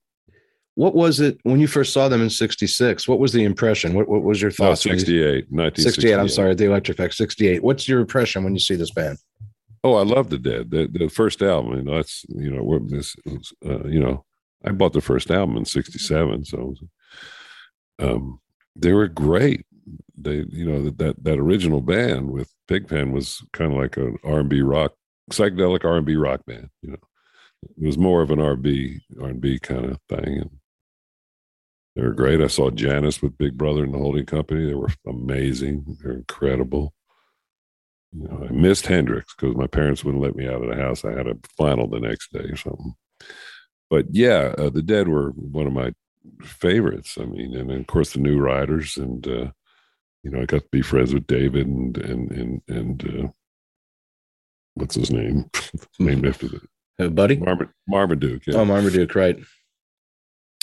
[0.77, 4.09] what was it when you first saw them in 66 what was the impression what,
[4.09, 7.99] what was your thoughts no, 68 68 i'm sorry the electric factory 68 what's your
[7.99, 9.19] impression when you see this band
[9.83, 12.89] oh i love the dead the, the first album you know that's you know what
[12.89, 13.17] this
[13.67, 14.25] uh, you know
[14.65, 16.75] i bought the first album in 67 so
[17.99, 18.41] um
[18.77, 19.65] they were great
[20.17, 24.17] they you know that that that original band with pigpen was kind of like an
[24.25, 24.93] r&b rock
[25.31, 26.99] psychedelic r&b rock band you know
[27.63, 30.39] it was more of an R&B R&B kind of thing.
[30.39, 30.51] And
[31.97, 32.41] they were great.
[32.41, 34.67] I saw Janis with Big Brother and the Holding Company.
[34.67, 35.99] They were amazing.
[36.01, 36.95] They're incredible.
[38.13, 41.05] You know, I missed Hendrix because my parents wouldn't let me out of the house.
[41.05, 42.95] I had a final the next day or something.
[43.91, 45.93] But yeah, uh, the Dead were one of my
[46.43, 47.17] favorites.
[47.21, 49.51] I mean, and of course the New Riders, and uh,
[50.23, 53.29] you know, I got to be friends with David and and and and uh,
[54.75, 55.51] what's his name?
[55.99, 56.61] Named after the
[56.99, 58.47] uh, buddy Mar- Marmaduke.
[58.47, 58.57] Yeah.
[58.57, 59.39] Oh, Marmaduke, right?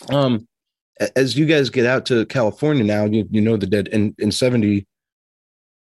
[0.10, 0.48] Um,
[1.16, 4.32] as you guys get out to California now, you, you know the dead in, in
[4.32, 4.86] 70.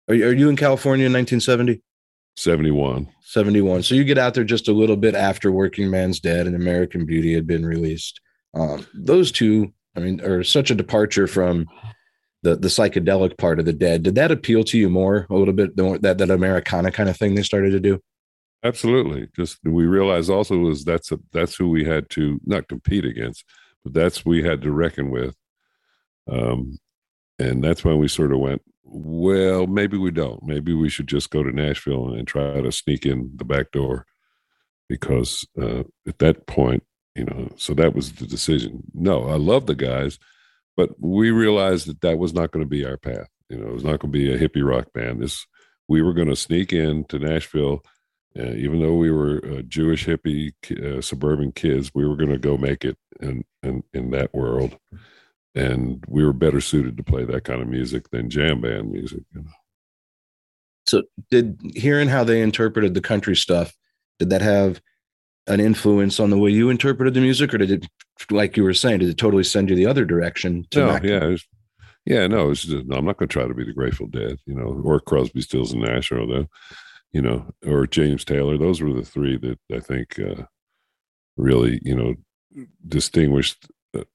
[0.09, 1.81] Are you, are you in California in 1970?
[2.37, 3.09] 71.
[3.23, 3.83] 71.
[3.83, 7.07] So you get out there just a little bit after Working Man's Dead and American
[7.07, 8.21] Beauty had been released.
[8.55, 11.67] Um, those two, I mean, are such a departure from
[12.43, 14.03] the the psychedelic part of the Dead.
[14.03, 15.77] Did that appeal to you more a little bit?
[15.77, 18.01] than that that Americana kind of thing they started to do.
[18.65, 19.29] Absolutely.
[19.37, 23.45] Just we realized also was that's a, that's who we had to not compete against
[23.85, 25.35] but that's we had to reckon with.
[26.31, 26.79] Um,
[27.39, 30.43] and that's when we sort of went, well, maybe we don't.
[30.43, 34.07] Maybe we should just go to Nashville and, try to sneak in the back door,
[34.89, 36.83] because uh, at that point,
[37.15, 38.83] you know, so that was the decision.
[38.95, 40.19] No, I love the guys,
[40.77, 43.29] but we realized that that was not going to be our path.
[43.49, 45.23] You know, it was not going to be a hippie rock band.
[45.23, 45.47] This
[45.89, 47.83] we were going to sneak in to Nashville
[48.39, 50.53] uh, even though we were uh, Jewish hippie
[50.83, 54.79] uh, suburban kids, we were going to go make it in, in in that world,
[55.55, 59.23] and we were better suited to play that kind of music than jam band music.
[59.35, 59.51] You know?
[60.87, 63.75] So, did hearing how they interpreted the country stuff,
[64.19, 64.81] did that have
[65.47, 67.87] an influence on the way you interpreted the music, or did it,
[68.31, 70.67] like you were saying, did it totally send you the other direction?
[70.75, 71.45] no, yeah, was,
[72.05, 74.55] yeah, no, just, no, I'm not going to try to be the Grateful Dead, you
[74.55, 76.49] know, or Crosby, Stills and Nash, or the
[77.13, 78.57] you know, or James Taylor.
[78.57, 80.45] Those were the three that I think uh,
[81.37, 82.15] really, you know,
[82.89, 83.67] distinguished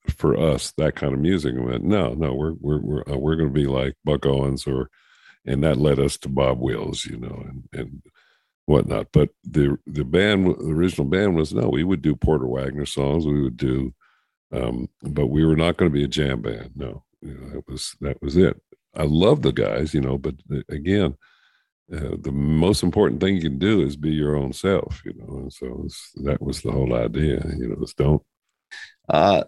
[0.08, 1.56] for us that kind of music.
[1.56, 4.68] I went, no, no, we're we're we're uh, we're going to be like Buck Owens
[4.68, 4.90] or,
[5.46, 8.02] and that led us to Bob Wills, you know, and and
[8.66, 9.08] whatnot.
[9.12, 13.26] But the the band, the original band was no, we would do Porter Wagoner songs,
[13.26, 13.94] we would do,
[14.52, 16.72] um, but we were not going to be a jam band.
[16.76, 18.60] No, you know, that was that was it.
[18.96, 21.16] I love the guys, you know, but uh, again,
[21.94, 25.38] uh, the most important thing you can do is be your own self, you know.
[25.38, 25.88] And so
[26.24, 27.84] that was the whole idea, you know.
[27.84, 28.22] Is don't.
[29.08, 29.44] Uh,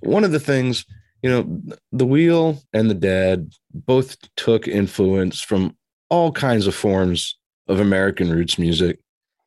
[0.00, 0.84] one of the things,
[1.22, 5.76] you know, the wheel and the dead both took influence from
[6.10, 8.98] all kinds of forms of American roots music,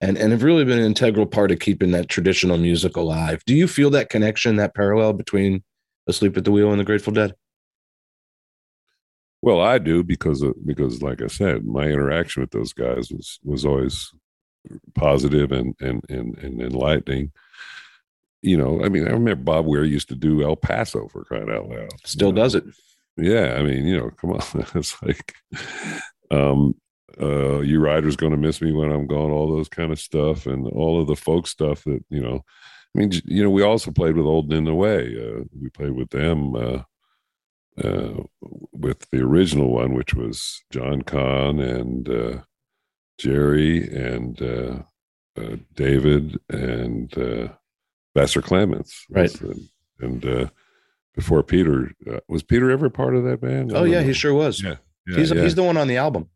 [0.01, 3.43] and and have really been an integral part of keeping that traditional music alive.
[3.45, 5.63] Do you feel that connection, that parallel between
[6.07, 7.33] Asleep at the Wheel and the Grateful Dead?
[9.41, 13.63] Well, I do because because, like I said, my interaction with those guys was was
[13.65, 14.11] always
[14.95, 17.31] positive and and and, and enlightening.
[18.45, 21.49] You know, I mean, I remember Bob Weir used to do El Paso for crying
[21.49, 21.89] out loud.
[22.05, 22.41] Still you know?
[22.43, 22.63] does it.
[23.17, 24.41] Yeah, I mean, you know, come on,
[24.75, 25.33] it's like,
[26.29, 26.75] um,
[27.19, 29.31] uh, you riders going to miss me when I'm gone.
[29.31, 32.43] All those kind of stuff, and all of the folk stuff that you know.
[32.95, 35.15] I mean, you know, we also played with Old in the Way.
[35.19, 36.55] Uh, we played with them.
[36.55, 36.83] Uh,
[37.83, 38.23] uh,
[38.71, 42.37] with the original one, which was John Kahn and uh,
[43.17, 44.83] Jerry and uh,
[45.37, 47.49] uh David and uh,
[48.15, 49.33] Vassar Clements, right?
[49.99, 50.49] and
[51.15, 51.91] before Peter,
[52.27, 53.71] was Peter ever part of that band?
[53.75, 54.07] Oh yeah, know.
[54.07, 54.63] he sure was.
[54.63, 54.75] Yeah,
[55.07, 55.41] yeah he's yeah.
[55.41, 56.29] he's the one on the album.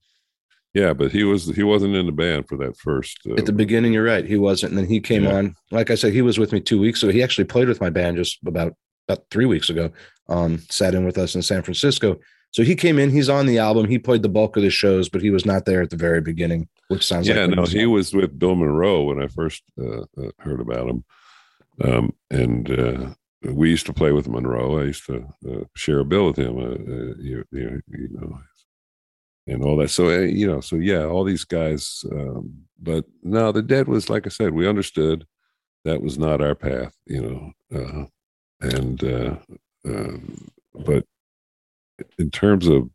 [0.73, 3.19] Yeah, but he was he wasn't in the band for that first.
[3.37, 4.71] At the beginning, you're right, he wasn't.
[4.71, 5.35] And then he came yeah.
[5.35, 5.55] on.
[5.71, 7.11] Like I said, he was with me two weeks ago.
[7.11, 8.73] He actually played with my band just about
[9.07, 9.91] about three weeks ago.
[10.27, 12.19] Um, sat in with us in San Francisco.
[12.51, 13.09] So he came in.
[13.09, 13.87] He's on the album.
[13.87, 16.21] He played the bulk of the shows, but he was not there at the very
[16.21, 17.45] beginning, which sounds yeah.
[17.45, 21.03] like no, he was with Bill Monroe when I first uh, uh, heard about him,
[21.83, 23.09] um, and uh,
[23.51, 24.79] we used to play with Monroe.
[24.79, 26.57] I used to uh, share a bill with him.
[26.57, 28.39] Uh, uh, you, you, you, know,
[29.47, 29.89] and all that.
[29.89, 32.03] So you know, so yeah, all these guys.
[32.11, 34.53] Um, but no, the Dead was like I said.
[34.53, 35.25] We understood
[35.85, 36.95] that was not our path.
[37.05, 38.07] You know
[38.61, 39.35] and uh,
[39.87, 40.17] uh,
[40.73, 41.05] but
[42.17, 42.89] in terms of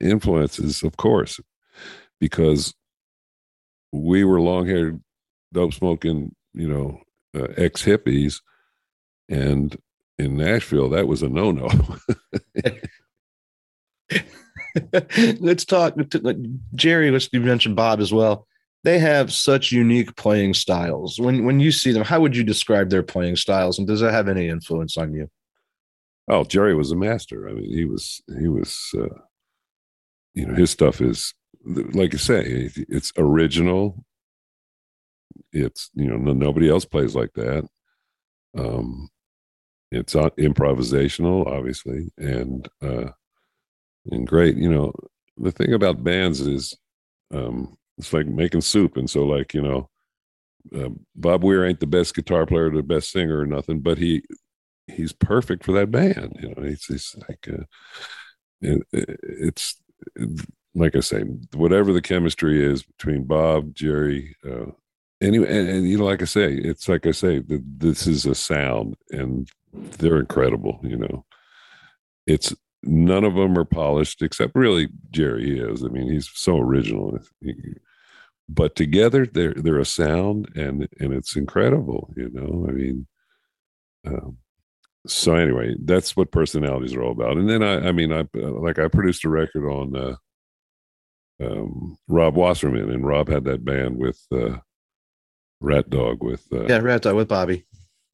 [0.00, 1.40] influences, of course,
[2.18, 2.74] because
[3.92, 5.00] we were long-haired,
[5.52, 7.00] dope-smoking, you know,
[7.34, 8.40] uh, ex-hippies,
[9.28, 9.76] and
[10.18, 11.68] in Nashville, that was a no-no.
[15.40, 15.94] let's talk,
[16.74, 17.10] Jerry.
[17.10, 18.46] Let's you mentioned Bob as well
[18.82, 21.18] they have such unique playing styles.
[21.18, 24.12] When when you see them, how would you describe their playing styles, and does that
[24.12, 25.28] have any influence on you?
[26.28, 27.48] Oh, Jerry was a master.
[27.48, 29.20] I mean, he was he was, uh,
[30.34, 34.04] you know, his stuff is like you say, it's original.
[35.52, 37.66] It's you know nobody else plays like that.
[38.56, 39.08] Um,
[39.90, 43.10] it's improvisational, obviously, and uh,
[44.06, 44.56] and great.
[44.56, 44.92] You know,
[45.36, 46.76] the thing about bands is,
[47.32, 48.96] um, it's like making soup.
[48.96, 49.90] And so, like, you know,
[50.76, 53.98] uh, Bob Weir ain't the best guitar player, or the best singer or nothing, but
[53.98, 54.22] he
[54.86, 56.36] he's perfect for that band.
[56.40, 57.64] You know, he's, he's like, uh,
[58.60, 59.80] it, it's
[60.74, 61.22] like I say,
[61.54, 64.72] whatever the chemistry is between Bob, Jerry, uh,
[65.20, 68.34] anyway, and, and, you know, like I say, it's like I say, this is a
[68.34, 70.80] sound, and they're incredible.
[70.82, 71.24] You know,
[72.26, 75.84] it's none of them are polished except really Jerry is.
[75.84, 77.18] I mean, he's so original.
[78.48, 83.06] But together they're they're a sound and and it's incredible you know i mean
[84.04, 84.38] um,
[85.06, 88.80] so anyway that's what personalities are all about and then i i mean i like
[88.80, 90.16] i produced a record on uh,
[91.40, 94.56] um, rob wasserman and rob had that band with uh,
[95.62, 97.64] ratdog with uh, yeah ratdog with bobby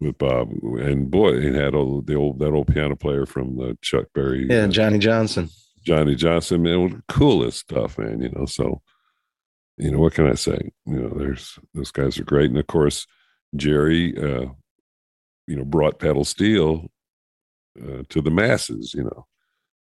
[0.00, 3.76] with bob and boy it had all the old that old piano player from the
[3.82, 5.48] chuck berry yeah uh, johnny johnson
[5.84, 8.82] johnny johnson man coolest stuff man you know so
[9.78, 10.70] you know what can I say?
[10.86, 13.06] You know, there's those guys are great, and of course,
[13.54, 14.46] Jerry, uh,
[15.46, 16.86] you know, brought pedal steel
[17.80, 18.94] uh, to the masses.
[18.94, 19.26] You know,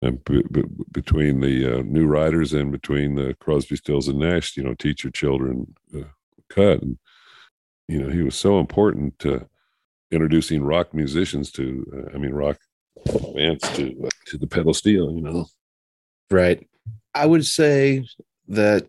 [0.02, 4.56] and b- b- between the uh, new riders and between the Crosby, Stills, and Nash,
[4.56, 6.04] you know, teach your children uh,
[6.50, 7.00] cut, and
[7.90, 9.48] you know, he was so important to
[10.12, 12.58] introducing rock musicians to, uh, I mean, rock
[13.34, 15.12] bands to uh, to the pedal steel.
[15.12, 15.46] You know,
[16.30, 16.66] right.
[17.16, 18.06] I would say
[18.48, 18.88] that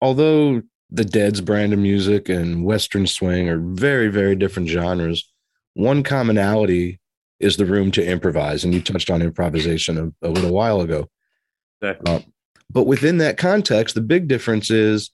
[0.00, 5.28] although the Dead's brand of music and Western swing are very, very different genres,
[5.74, 7.00] one commonality
[7.40, 8.62] is the room to improvise.
[8.62, 11.10] And you touched on improvisation a, a little while ago.
[11.82, 12.14] Exactly.
[12.14, 12.20] Uh,
[12.70, 15.10] but within that context, the big difference is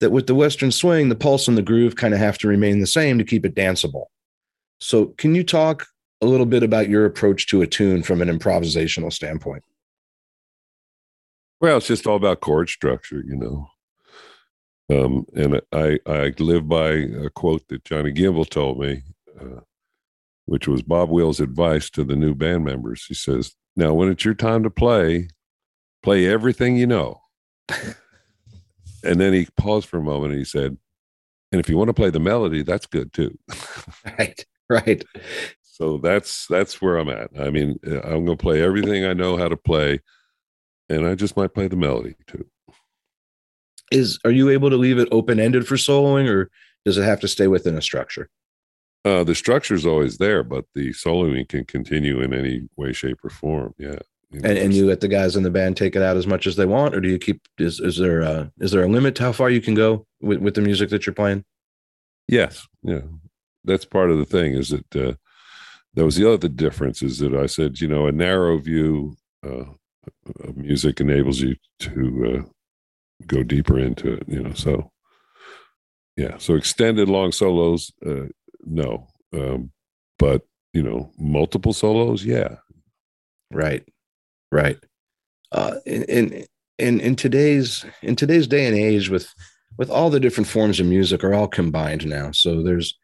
[0.00, 2.80] that with the Western swing, the pulse and the groove kind of have to remain
[2.80, 4.06] the same to keep it danceable.
[4.80, 5.86] So, can you talk
[6.24, 9.62] a little bit about your approach to a tune from an improvisational standpoint.
[11.60, 13.68] Well, it's just all about chord structure, you know.
[14.90, 19.02] Um, and I I live by a quote that Johnny Gimble told me,
[19.40, 19.60] uh,
[20.44, 23.06] which was Bob Wills' advice to the new band members.
[23.06, 25.28] He says, "Now, when it's your time to play,
[26.02, 27.22] play everything you know."
[29.04, 30.76] and then he paused for a moment and he said,
[31.52, 33.38] "And if you want to play the melody, that's good too."
[34.18, 35.04] right, right.
[35.62, 37.30] So that's that's where I'm at.
[37.38, 40.00] I mean, I'm going to play everything I know how to play,
[40.88, 42.46] and I just might play the melody too
[43.90, 46.50] is are you able to leave it open ended for soloing, or
[46.84, 48.28] does it have to stay within a structure?
[49.04, 53.18] Uh, the structure is always there, but the soloing can continue in any way, shape,
[53.22, 53.74] or form.
[53.78, 53.98] Yeah.
[54.42, 56.56] And, and you let the guys in the band take it out as much as
[56.56, 57.42] they want, or do you keep?
[57.58, 60.38] Is is there a, is there a limit to how far you can go with,
[60.38, 61.44] with the music that you're playing?
[62.26, 63.02] Yes, yeah,
[63.64, 64.54] that's part of the thing.
[64.54, 65.14] Is that uh,
[65.94, 69.16] that was the other difference is that I said, you know, a narrow view
[69.46, 69.66] uh,
[70.40, 72.50] of music enables you to uh,
[73.26, 74.52] go deeper into it, you know.
[74.54, 74.90] So
[76.16, 78.26] yeah, so extended long solos, uh,
[78.64, 79.70] no, um,
[80.18, 82.56] but you know, multiple solos, yeah.
[83.52, 83.86] Right,
[84.54, 84.78] right.
[85.52, 86.44] Uh, in
[86.78, 89.32] in in today's in today's day and age, with
[89.76, 92.30] with all the different forms of music are all combined now.
[92.32, 92.96] So there's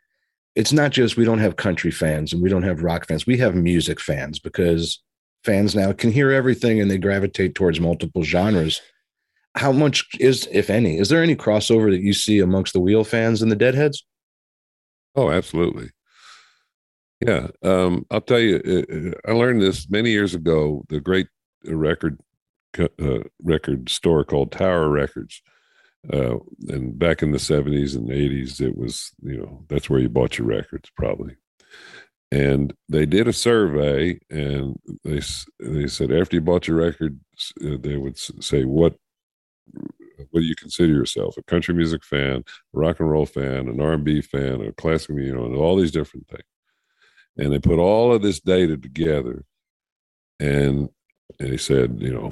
[0.57, 3.27] it's not just we don't have country fans and we don't have rock fans.
[3.27, 5.01] We have music fans because
[5.45, 8.81] fans now can hear everything and they gravitate towards multiple genres
[9.57, 13.05] how much is, if any, is there any crossover that you see amongst the wheel
[13.05, 14.05] fans and the Deadheads?
[15.17, 15.91] Oh, absolutely.
[17.27, 20.85] Yeah, um, I'll tell you, uh, uh, I learned this many years ago.
[20.89, 21.27] The great
[21.65, 22.21] record
[22.79, 25.43] uh, record store called Tower Records,
[26.13, 26.37] uh,
[26.69, 30.39] and back in the seventies and eighties, it was you know that's where you bought
[30.39, 31.37] your records probably.
[32.33, 35.21] And they did a survey, and they
[35.59, 37.19] they said after you bought your record,
[37.65, 38.95] uh, they would say what
[40.31, 41.37] what do you consider yourself?
[41.37, 42.45] A country music fan,
[42.75, 45.57] a rock and roll fan, an R and B fan, a classical, you know, and
[45.57, 46.43] all these different things.
[47.37, 49.45] And they put all of this data together,
[50.39, 50.89] and,
[51.39, 52.31] and he said, you know,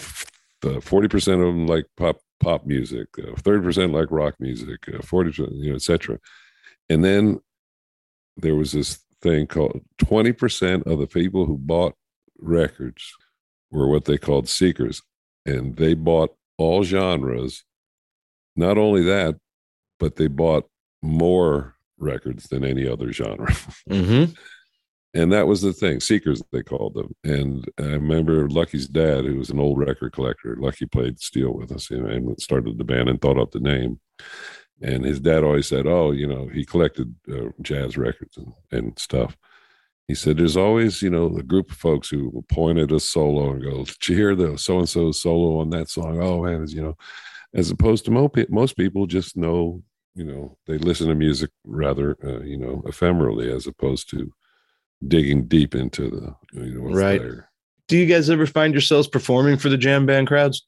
[0.80, 4.88] forty percent of them like pop pop music, uh, thirty uh, percent like rock music,
[4.92, 6.18] uh, forty percent, you know, etc.
[6.88, 7.40] And then
[8.36, 11.94] there was this thing called twenty percent of the people who bought
[12.38, 13.12] records
[13.70, 15.03] were what they called seekers,
[15.44, 17.64] and they bought all genres.
[18.57, 19.36] Not only that,
[20.01, 20.68] but they bought
[21.03, 23.53] more records than any other genre.
[23.88, 24.32] Mm-hmm.
[25.14, 27.14] And that was the thing seekers they called them.
[27.24, 31.72] And i remember lucky's dad who was an old record collector lucky played steel with
[31.72, 34.00] us and started the band and thought up the name.
[34.80, 38.98] And his dad always said oh you know he collected uh, jazz records and, and
[38.98, 39.36] stuff.
[40.06, 43.00] He said there's always you know a group of folks who will point at a
[43.00, 46.20] solo and go did you hear the so and so solo on that song?
[46.22, 46.96] Oh man you know
[47.54, 49.82] as opposed to most, most people just know
[50.14, 54.32] you know they listen to music rather uh, you know ephemerally as opposed to
[55.07, 57.51] digging deep into the you know right there.
[57.86, 60.66] do you guys ever find yourselves performing for the jam band crowds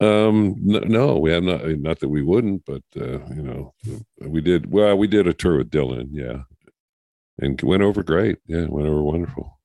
[0.00, 3.74] um no, no, we have not not that we wouldn't but uh you know
[4.20, 6.42] we did well we did a tour with dylan yeah
[7.38, 8.38] and went over great.
[8.46, 9.58] Yeah, went over wonderful.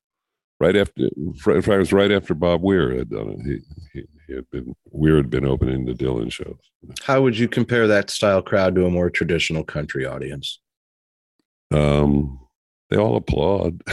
[0.60, 3.40] Right after, in fact, it was right after Bob Weir had done it.
[3.44, 3.58] He,
[3.92, 6.58] he, he had been Weir had been opening the Dylan shows.
[7.02, 10.60] How would you compare that style crowd to a more traditional country audience?
[11.72, 12.38] Um,
[12.92, 13.82] they all applaud.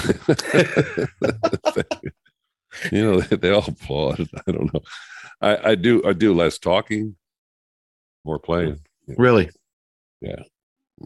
[2.91, 4.27] you know, they, they, all applaud.
[4.47, 4.81] I don't know.
[5.41, 6.03] I, I do.
[6.05, 7.15] I do less talking,
[8.25, 8.79] more playing.
[9.07, 9.49] Really?
[10.21, 10.43] Yeah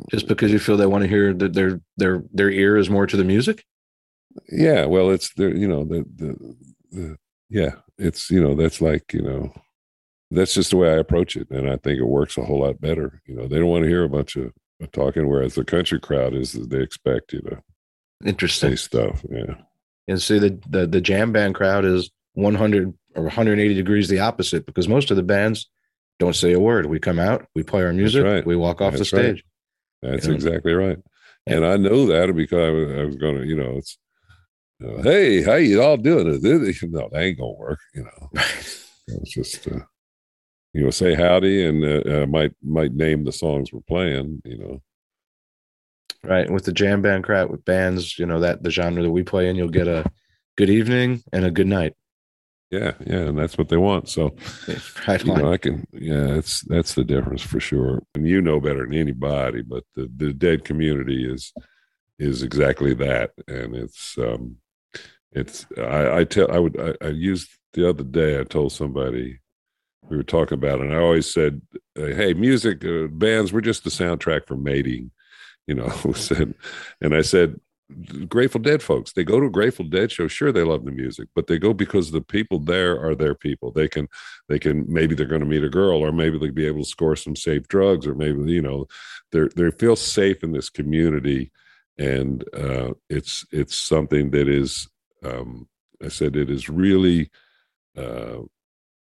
[0.09, 3.07] just because you feel they want to hear that their their their ear is more
[3.07, 3.65] to the music
[4.51, 6.55] yeah well it's the you know the, the
[6.91, 7.17] the
[7.49, 9.53] yeah it's you know that's like you know
[10.31, 12.81] that's just the way i approach it and i think it works a whole lot
[12.81, 14.51] better you know they don't want to hear a bunch of
[14.91, 17.61] talking whereas the country crowd is they expect you to
[18.25, 19.55] interesting stuff yeah
[20.07, 24.65] and see the, the the jam band crowd is 100 or 180 degrees the opposite
[24.65, 25.69] because most of the bands
[26.19, 28.45] don't say a word we come out we play our music right.
[28.45, 29.43] we walk off that's the stage
[30.03, 30.97] that's exactly right.
[31.47, 33.97] And I know that because I was, I was going to, you know, it's,
[34.83, 36.27] uh, hey, how you all doing?
[36.43, 37.79] No, that ain't gonna work.
[37.93, 38.89] You know, it's
[39.29, 39.79] just, uh,
[40.73, 44.41] you know, say howdy and uh, uh, might might name the songs we're playing.
[44.43, 44.81] You know,
[46.23, 46.49] right.
[46.49, 49.49] With the jam band crowd, with bands, you know that the genre that we play
[49.49, 50.05] in, you'll get a
[50.57, 51.93] good evening and a good night.
[52.71, 54.09] Yeah, yeah, and that's what they want.
[54.09, 54.35] So,
[55.07, 58.01] right you know, I can, yeah, that's that's the difference for sure.
[58.15, 61.53] And you know better than anybody, but the the dead community is
[62.17, 64.57] is exactly that, and it's um,
[65.31, 68.39] it's I, I tell I would I, I used the other day.
[68.39, 69.39] I told somebody
[70.09, 71.61] we were talking about it, and I always said,
[71.93, 75.11] "Hey, music uh, bands, we're just the soundtrack for mating."
[75.67, 76.53] You know, said,
[77.01, 77.59] and I said,
[78.27, 80.27] Grateful Dead folks, they go to a Grateful Dead show.
[80.27, 83.71] Sure, they love the music, but they go because the people there are their people.
[83.71, 84.07] They can,
[84.49, 86.89] they can maybe they're going to meet a girl, or maybe they'll be able to
[86.89, 88.87] score some safe drugs, or maybe you know,
[89.31, 91.51] they they feel safe in this community,
[91.97, 94.87] and uh, it's it's something that is,
[95.23, 95.67] um,
[96.03, 97.29] I said, it is really
[97.97, 98.39] uh,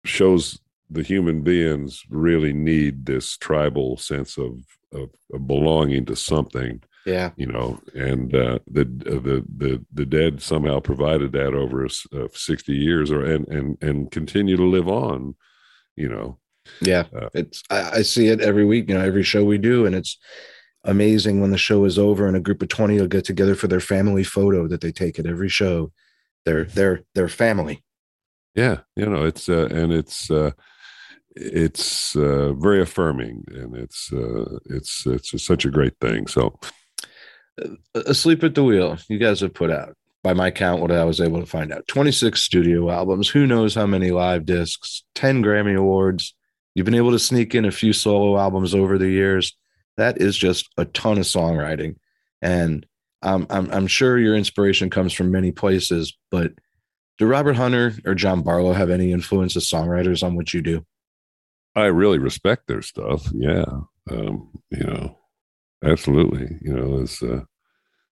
[0.04, 4.60] shows the human beings really need this tribal sense of,
[4.92, 7.30] of, of belonging to something yeah.
[7.36, 12.72] you know and uh, the the the the dead somehow provided that over uh, 60
[12.72, 15.34] years or and and and continue to live on
[15.96, 16.38] you know.
[16.80, 17.04] Yeah.
[17.16, 19.94] Uh, it's I, I, see it every week you know every show we do and
[19.94, 20.18] it's
[20.84, 23.68] amazing when the show is over and a group of 20 will get together for
[23.68, 25.92] their family photo that they take at every show.
[26.44, 27.82] They're they're they're family.
[28.54, 30.50] Yeah you know it's uh, and it's uh
[31.36, 36.26] it's uh, very affirming and it's uh, it's it's such a great thing.
[36.26, 36.58] So
[37.94, 41.22] asleep at the wheel you guys have put out by my count what i was
[41.22, 45.76] able to find out 26 studio albums who knows how many live discs 10 grammy
[45.76, 46.34] awards.
[46.74, 49.56] You've been able to sneak in a few solo albums over the years.
[49.96, 51.96] That is just a ton of songwriting.
[52.42, 52.84] And
[53.22, 56.52] I'm, I'm, I'm sure your inspiration comes from many places but
[57.18, 60.84] do robert hunter or john barlow have any influence as songwriters on what you do
[61.76, 63.64] i really respect their stuff yeah
[64.10, 65.16] um, you know
[65.84, 66.58] absolutely.
[66.60, 67.46] You know, as a,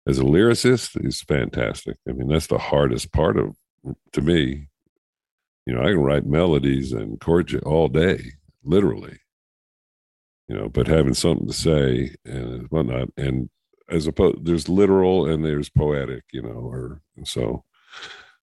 [0.06, 1.96] as a lyricist, he's fantastic.
[2.08, 3.56] I mean, that's the hardest part of
[4.12, 4.68] to me.
[5.66, 8.32] You know, I can write melodies and chords all day,
[8.64, 9.18] literally.
[10.48, 13.48] You know, but having something to say and whatnot, and
[13.88, 16.24] as opposed, there's literal and there's poetic.
[16.32, 17.64] You know, or so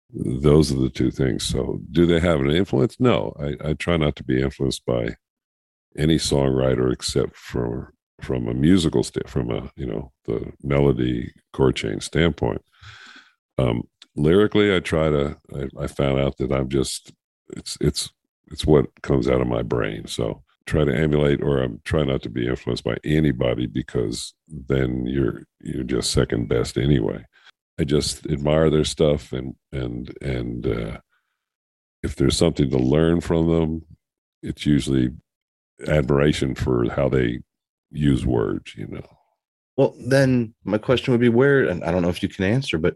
[0.10, 1.44] those are the two things.
[1.44, 2.98] So, do they have an influence?
[3.00, 5.16] No, I, I try not to be influenced by
[5.98, 11.76] any songwriter except for from a musical st- from a you know the melody chord
[11.76, 12.62] change standpoint
[13.58, 13.84] um
[14.16, 17.14] lyrically i try to I, I, found out that i'm just
[17.50, 18.12] it's it's
[18.52, 22.24] it's what comes out of my brain so try to emulate or i'm trying not
[22.24, 27.24] to be influenced by anybody because then you're you're just second best anyway
[27.80, 30.98] i just admire their stuff and and and uh
[32.04, 33.82] if there's something to learn from them
[34.44, 35.10] it's usually
[35.86, 37.40] admiration for how they
[37.92, 39.06] use words, you know.
[39.76, 42.78] Well, then my question would be where, and I don't know if you can answer,
[42.78, 42.96] but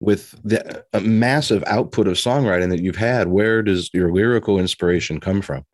[0.00, 5.40] with the massive output of songwriting that you've had, where does your lyrical inspiration come
[5.40, 5.64] from?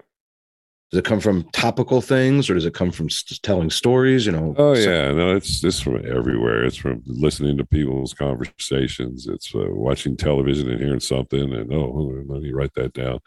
[0.91, 3.09] Does it come from topical things, or does it come from
[3.43, 4.25] telling stories?
[4.25, 4.55] You know.
[4.57, 6.65] Oh yeah, no, it's it's from everywhere.
[6.65, 9.27] It's from listening to people's conversations.
[9.27, 13.19] It's uh, watching television and hearing something, and oh, let me write that down.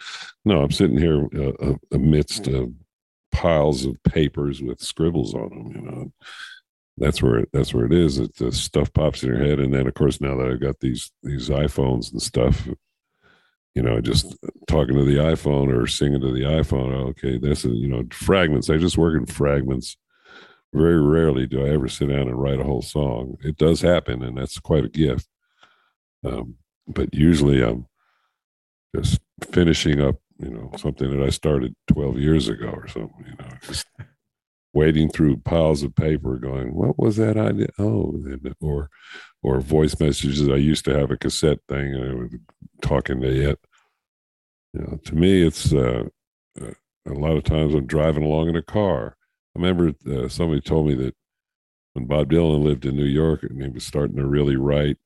[0.43, 2.65] No, I'm sitting here uh, amidst uh,
[3.31, 5.71] piles of papers with scribbles on them.
[5.75, 6.11] You know,
[6.97, 8.17] that's where it, that's where it is.
[8.17, 10.79] It the stuff pops in your head, and then of course now that I've got
[10.79, 12.67] these these iPhones and stuff,
[13.75, 14.35] you know, just
[14.67, 16.93] talking to the iPhone or singing to the iPhone.
[17.09, 18.69] Okay, this is, you know fragments.
[18.69, 19.97] I just work in fragments.
[20.73, 23.37] Very rarely do I ever sit down and write a whole song.
[23.43, 25.27] It does happen, and that's quite a gift.
[26.25, 26.55] Um,
[26.87, 27.87] but usually I'm
[28.95, 29.19] just
[29.51, 33.51] finishing up you know, something that I started 12 years ago or something, you know,
[33.61, 33.85] just
[34.73, 37.67] wading through piles of paper going, what was that idea?
[37.77, 38.19] Oh,
[38.59, 38.89] or,
[39.43, 40.47] or voice messages.
[40.49, 42.31] I used to have a cassette thing and I was
[42.81, 43.59] talking to it.
[44.73, 46.03] You know, to me, it's uh,
[46.61, 46.71] uh,
[47.07, 49.17] a lot of times I'm driving along in a car.
[49.55, 51.15] I remember uh, somebody told me that
[51.93, 54.97] when Bob Dylan lived in New York and he was starting to really write,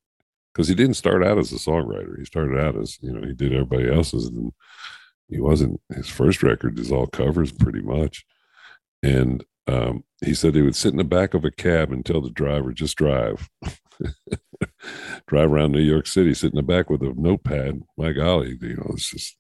[0.53, 2.17] because he didn't start out as a songwriter.
[2.17, 4.27] He started out as, you know, he did everybody else's.
[4.27, 4.53] And
[5.29, 8.25] he wasn't his first record is all covers pretty much
[9.03, 12.21] and um, he said he would sit in the back of a cab and tell
[12.21, 13.49] the driver just drive
[15.27, 18.75] drive around new york city sit in the back with a notepad my golly you
[18.75, 19.37] know it's just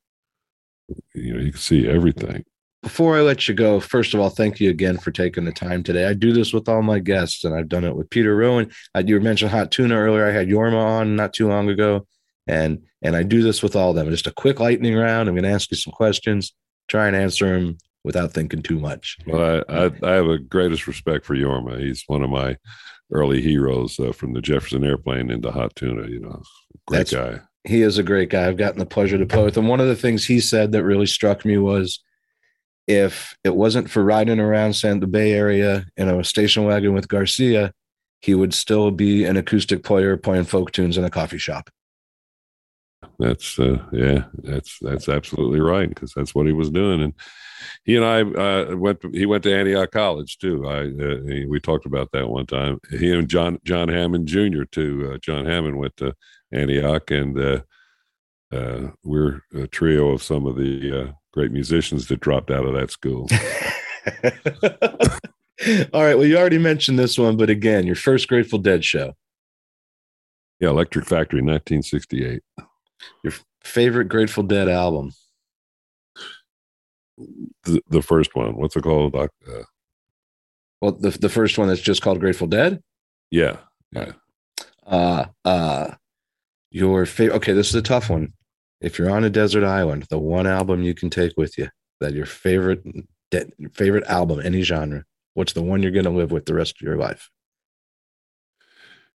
[1.13, 2.43] you know you can see everything
[2.85, 5.81] before I let you go, first of all, thank you again for taking the time
[5.81, 6.05] today.
[6.05, 8.71] I do this with all my guests, and I've done it with Peter Rowan.
[8.93, 10.23] I, you mentioned Hot Tuna earlier.
[10.23, 12.05] I had Jorma on not too long ago,
[12.45, 14.11] and and I do this with all of them.
[14.11, 15.27] Just a quick lightning round.
[15.27, 16.53] I'm going to ask you some questions.
[16.87, 19.17] Try and answer them without thinking too much.
[19.25, 21.79] Well, I, I, I have a greatest respect for Jorma.
[21.79, 22.55] He's one of my
[23.11, 26.07] early heroes uh, from the Jefferson Airplane into Hot Tuna.
[26.07, 26.41] You know,
[26.87, 27.39] great That's, guy.
[27.63, 28.47] He is a great guy.
[28.47, 29.67] I've gotten the pleasure to play with him.
[29.67, 32.03] One of the things he said that really struck me was
[32.87, 37.07] if it wasn't for riding around San the Bay Area in a station wagon with
[37.07, 37.73] Garcia,
[38.21, 41.69] he would still be an acoustic player playing folk tunes in a coffee shop
[43.19, 47.13] that's uh, yeah, that's that's absolutely right because that's what he was doing, and
[47.83, 49.01] he and I uh, went.
[49.01, 50.67] To, he went to Antioch College too.
[50.67, 52.79] I uh, he, we talked about that one time.
[52.89, 54.63] He and John John Hammond Jr.
[54.63, 55.11] too.
[55.13, 56.13] Uh, John Hammond went to
[56.51, 57.61] Antioch, and uh,
[58.51, 62.91] uh, we're a trio of some of the great musicians that dropped out of that
[62.91, 63.29] school.
[65.93, 66.15] All right.
[66.15, 69.13] Well, you already mentioned this one, but again, your first Grateful Dead show.
[70.59, 72.41] Yeah, Electric Factory, 1968.
[73.23, 73.33] Your
[73.63, 75.11] favorite Grateful Dead album?
[77.63, 78.55] The, the first one.
[78.57, 79.15] What's it called?
[79.15, 79.27] Uh,
[80.81, 82.81] well, the the first one that's just called Grateful Dead.
[83.31, 83.57] Yeah.
[83.91, 84.13] Yeah.
[84.85, 85.91] Uh, uh,
[86.71, 87.37] your favorite.
[87.37, 88.33] Okay, this is a tough one.
[88.81, 91.69] If you're on a desert island, the one album you can take with you
[92.01, 92.83] that your favorite
[93.31, 95.05] de- favorite album, any genre.
[95.33, 97.29] What's the one you're going to live with the rest of your life?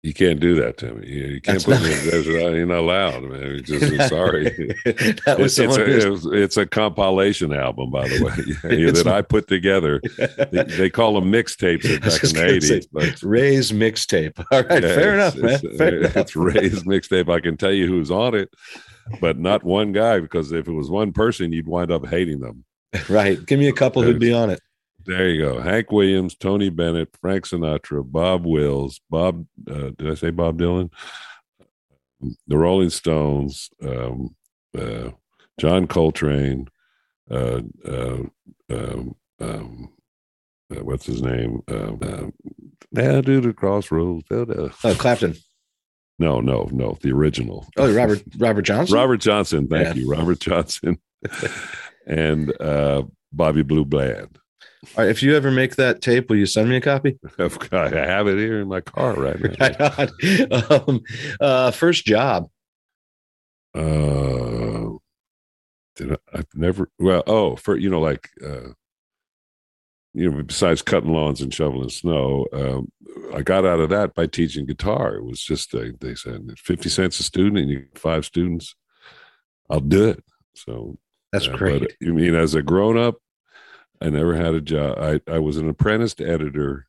[0.01, 1.07] You can't do that to me.
[1.09, 2.55] You, can't That's put not, me in the desert.
[2.55, 3.61] You're not allowed, man.
[3.65, 4.45] Just, sorry.
[4.45, 9.49] that was it's, it's, a, it's, a, compilation album, by the way, that I put
[9.49, 10.01] together.
[10.51, 12.87] They, they call them mixtapes back in the eighties.
[12.87, 14.39] But Ray's mixtape.
[14.53, 15.59] All right, yeah, fair enough, man.
[15.77, 16.35] Fair it's, enough.
[16.35, 17.29] Ray's mixtape.
[17.29, 18.53] I can tell you who's on it,
[19.19, 22.63] but not one guy because if it was one person, you'd wind up hating them.
[23.09, 23.45] Right.
[23.45, 24.61] Give me a couple who'd be on it.
[25.09, 25.59] There you go.
[25.59, 29.43] Hank Williams, Tony Bennett, Frank Sinatra, Bob Wills, Bob.
[29.67, 30.91] Uh, did I say Bob Dylan?
[32.45, 34.35] The Rolling Stones, um,
[34.77, 35.09] uh,
[35.59, 36.67] John Coltrane,
[37.31, 38.19] uh, uh
[38.69, 39.89] um, um,
[40.69, 41.63] uh, what's his name?
[41.69, 42.31] Um,
[42.95, 44.27] uh, to the crossroads.
[44.29, 45.35] Oh, Clapton.
[46.19, 46.99] No, no, no.
[47.01, 47.65] The original.
[47.77, 48.95] Oh, Robert Robert Johnson.
[48.95, 49.67] Robert Johnson.
[49.67, 49.93] Thank yeah.
[49.95, 50.99] you, Robert Johnson,
[52.05, 52.53] and
[53.33, 54.37] Bobby Blue Bland.
[54.95, 57.19] All right, if you ever make that tape, will you send me a copy?
[57.39, 59.89] I have it here in my car right now.
[59.97, 61.01] right um,
[61.41, 62.49] uh, first job.
[63.73, 64.97] Uh,
[65.95, 66.89] did I, I've never.
[66.97, 68.69] Well, oh, for you know, like uh,
[70.13, 72.91] you know, besides cutting lawns and shoveling snow, um,
[73.33, 75.15] I got out of that by teaching guitar.
[75.15, 78.75] It was just uh, they said fifty cents a student, and you get five students.
[79.69, 80.23] I'll do it.
[80.55, 80.97] So
[81.31, 81.81] that's uh, great.
[81.81, 83.17] But, you mean as a grown up?
[84.01, 84.97] I never had a job.
[84.99, 86.87] I, I was an apprenticed editor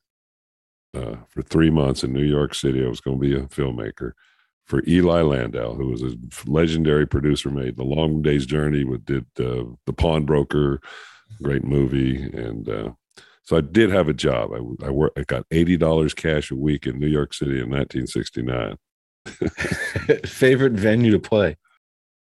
[0.95, 2.85] uh, for three months in New York City.
[2.85, 4.13] I was going to be a filmmaker
[4.67, 6.15] for Ely Landau, who was a
[6.47, 10.81] legendary producer, made The Long Day's Journey, with did uh, The Pawnbroker,
[11.43, 12.23] great movie.
[12.23, 12.91] And uh,
[13.43, 14.53] so I did have a job.
[14.53, 18.77] I, I, work, I got $80 cash a week in New York City in 1969.
[20.27, 21.57] Favorite venue to play?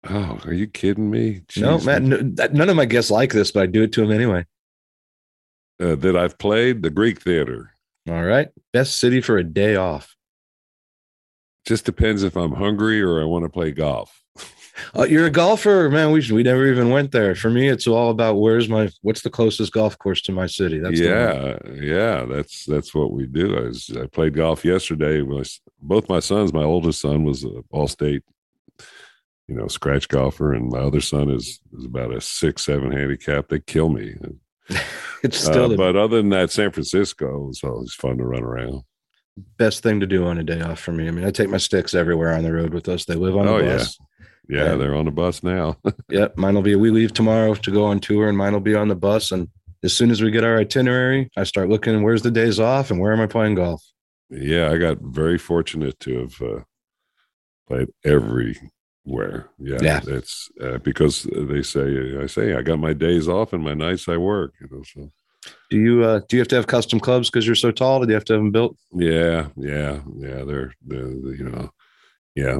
[0.08, 1.42] Oh, are you kidding me?
[1.48, 1.60] Jeez.
[1.60, 2.02] No, Matt.
[2.02, 2.16] No,
[2.52, 4.46] none of my guests like this, but I do it to them anyway
[5.80, 7.72] uh, that I've played, the Greek Theater.
[8.08, 8.48] All right.
[8.72, 10.16] Best city for a day off.
[11.66, 14.22] Just depends if I'm hungry or I want to play golf.
[14.96, 16.10] Uh, you're a golfer, man.
[16.10, 17.34] We we never even went there.
[17.34, 20.78] For me, it's all about where's my what's the closest golf course to my city.
[20.78, 22.24] That's yeah, yeah.
[22.24, 23.56] That's that's what we do.
[23.58, 25.22] I, was, I played golf yesterday.
[25.82, 28.22] both my sons, my oldest son was an all-state,
[29.46, 33.48] you know, scratch golfer, and my other son is is about a six seven handicap.
[33.48, 34.14] They kill me.
[35.24, 38.42] it's uh, still, uh, but other than that, San Francisco is always fun to run
[38.42, 38.82] around.
[39.56, 41.08] Best thing to do on a day off for me.
[41.08, 43.04] I mean, I take my sticks everywhere on the road with us.
[43.04, 43.98] They live on the oh, bus.
[44.48, 45.76] Yeah, yeah they're on the bus now.
[46.10, 46.74] yep, mine will be.
[46.74, 49.32] We leave tomorrow to go on tour, and mine will be on the bus.
[49.32, 49.48] And
[49.82, 52.02] as soon as we get our itinerary, I start looking.
[52.02, 53.82] Where's the days off, and where am I playing golf?
[54.30, 56.60] Yeah, I got very fortunate to have uh,
[57.66, 58.58] played every
[59.10, 60.00] where yeah, yeah.
[60.06, 64.08] it's uh, because they say i say i got my days off and my nights
[64.08, 65.10] i work you know so
[65.70, 68.08] do you uh do you have to have custom clubs because you're so tall do
[68.08, 71.70] you have to have them built yeah yeah yeah they're, they're you know
[72.34, 72.58] yeah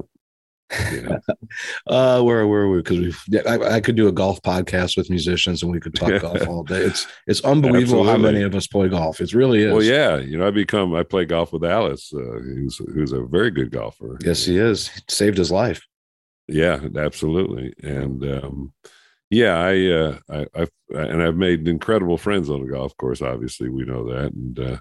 [0.93, 1.19] yeah.
[1.87, 2.79] uh, where were we?
[2.79, 5.95] Because we, yeah, I, I, could do a golf podcast with musicians, and we could
[5.95, 6.79] talk golf all day.
[6.79, 8.13] It's it's unbelievable Absolutely.
[8.13, 9.21] how many of us play golf.
[9.21, 9.73] It really is.
[9.73, 13.23] Well, yeah, you know, I become I play golf with Alice, uh, who's who's a
[13.23, 14.19] very good golfer.
[14.25, 14.89] Yes, he is.
[14.89, 15.85] He saved his life.
[16.51, 17.73] Yeah, absolutely.
[17.83, 18.73] And um,
[19.31, 23.23] yeah, I, uh, I, I've, and I've made incredible friends on the golf course.
[23.23, 24.79] Obviously, we know that, and uh,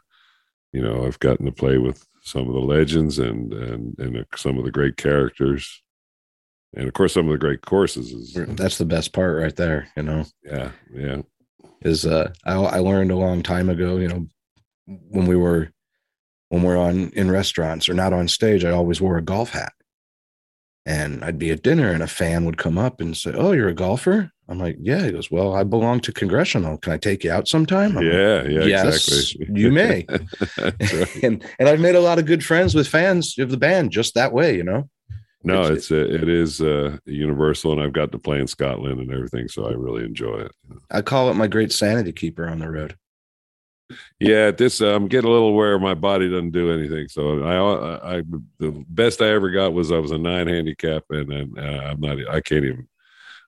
[0.73, 4.57] you know, I've gotten to play with some of the legends and and and some
[4.57, 5.83] of the great characters,
[6.75, 8.11] and of course, some of the great courses.
[8.11, 9.89] Is, That's the best part, right there.
[9.95, 10.25] You know.
[10.43, 11.21] Yeah, yeah.
[11.81, 13.97] Is uh, I, I learned a long time ago.
[13.97, 14.27] You know,
[14.87, 15.69] when we were
[16.49, 19.73] when we're on in restaurants or not on stage, I always wore a golf hat
[20.89, 23.67] and I'd be at dinner and a fan would come up and say, Oh, you're
[23.67, 24.31] a golfer?
[24.47, 25.03] I'm like, Yeah.
[25.05, 26.79] He goes, Well, I belong to Congressional.
[26.79, 27.95] Can I take you out sometime?
[27.95, 29.61] I'm yeah, like, yeah, yes, exactly.
[29.61, 30.07] you may.
[31.23, 34.15] and and I've made a lot of good friends with fans of the band just
[34.15, 34.89] that way, you know.
[35.43, 38.99] No, It's- it's, a, it is uh, universal, and I've got to play in Scotland
[38.99, 40.51] and everything, so I really enjoy it.
[40.91, 42.97] I call it my great sanity keeper on the road.
[44.19, 47.07] Yeah, this uh, I'm getting a little aware my body doesn't do anything.
[47.07, 48.23] So I, I, I,
[48.59, 51.99] the best I ever got was I was a nine handicap, and then uh, I'm
[51.99, 52.17] not.
[52.29, 52.87] I can't even.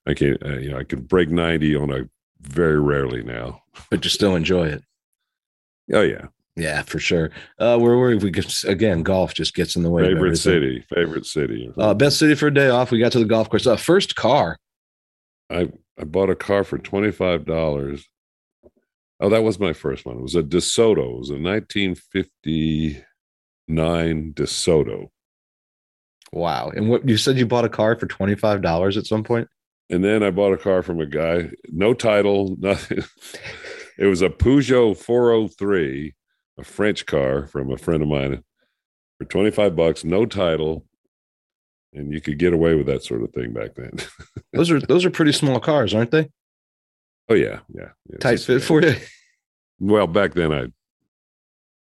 [0.07, 0.41] I can't.
[0.43, 2.09] Uh, you know, I can break ninety on a
[2.41, 3.61] very rarely now.
[3.89, 4.83] But you still enjoy it.
[5.93, 7.31] Oh yeah, Yeah, for sure.
[7.59, 8.31] Uh, were we?
[8.31, 10.03] Just, again, golf just gets in the way.
[10.03, 11.71] favorite city, favorite city.
[11.77, 12.91] Uh, best city for a day off.
[12.91, 13.67] We got to the golf course.
[13.67, 14.57] Uh, first car.
[15.49, 18.07] I I bought a car for twenty five dollars.
[19.21, 20.17] Oh, that was my first one.
[20.17, 21.13] It was a DeSoto.
[21.13, 25.09] It was a 1959 DeSoto.
[26.33, 26.71] Wow.
[26.75, 29.47] And what you said you bought a car for twenty five dollars at some point.
[29.89, 33.03] And then I bought a car from a guy, no title, nothing.
[33.97, 36.15] it was a Peugeot 403,
[36.57, 38.41] a French car from a friend of mine
[39.19, 40.85] for 25 bucks, no title.
[41.93, 43.91] And you could get away with that sort of thing back then.
[44.53, 46.29] Those are those are pretty small cars, aren't they?
[47.31, 47.59] Oh, yeah.
[47.73, 47.89] Yeah.
[48.09, 48.95] yeah Tight fit for you.
[49.79, 50.67] Well, back then, I,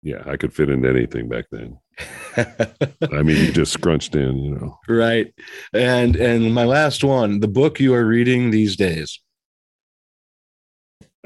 [0.03, 1.79] yeah, I could fit into anything back then.
[2.37, 4.79] I mean, you just scrunched in, you know.
[4.89, 5.33] right.
[5.73, 9.21] And and my last one, the book you are reading these days.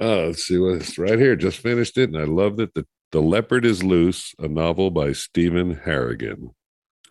[0.01, 1.35] Oh, let's see what's right here.
[1.35, 2.75] Just finished it, and I loved it.
[2.75, 6.51] The The Leopard is Loose, a novel by Stephen Harrigan.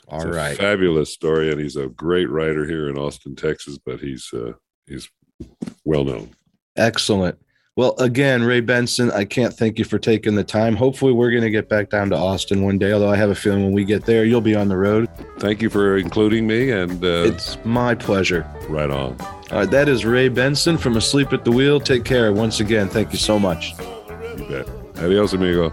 [0.07, 3.77] All a fabulous story, and he's a great writer here in Austin, Texas.
[3.77, 4.53] But he's uh,
[4.85, 5.09] he's
[5.83, 6.31] well known.
[6.77, 7.37] Excellent.
[7.75, 10.75] Well, again, Ray Benson, I can't thank you for taking the time.
[10.75, 12.91] Hopefully, we're going to get back down to Austin one day.
[12.91, 15.07] Although I have a feeling when we get there, you'll be on the road.
[15.37, 18.47] Thank you for including me, and uh, It's my pleasure.
[18.67, 19.15] right on.
[19.51, 21.79] All right, that is Ray Benson from Asleep at the Wheel.
[21.79, 22.33] Take care.
[22.33, 23.75] Once again, thank you so much.
[24.37, 24.67] You bet.
[25.03, 25.71] Adios, amigo.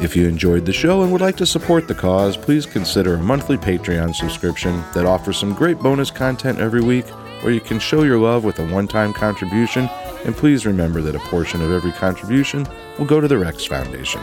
[0.00, 3.22] If you enjoyed the show and would like to support the cause, please consider a
[3.22, 7.06] monthly Patreon subscription that offers some great bonus content every week
[7.42, 9.90] where you can show your love with a one time contribution.
[10.24, 12.66] And please remember that a portion of every contribution
[12.98, 14.22] will go to the Rex Foundation.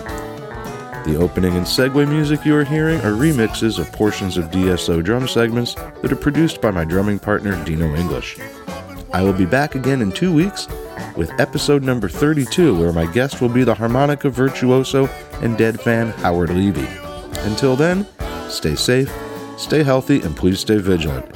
[1.05, 5.29] The opening and segue music you are hearing are remixes of portions of DSO drum
[5.29, 8.37] segments that are produced by my drumming partner Dino English.
[9.13, 10.67] I will be back again in two weeks
[11.17, 15.07] with episode number 32, where my guest will be the harmonica virtuoso
[15.41, 16.89] and dead fan Howard Levy.
[17.45, 18.07] Until then,
[18.49, 19.13] stay safe,
[19.57, 21.33] stay healthy, and please stay vigilant.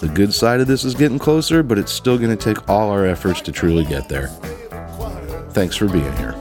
[0.00, 2.90] The good side of this is getting closer, but it's still going to take all
[2.90, 4.28] our efforts to truly get there.
[5.50, 6.34] Thanks for being here.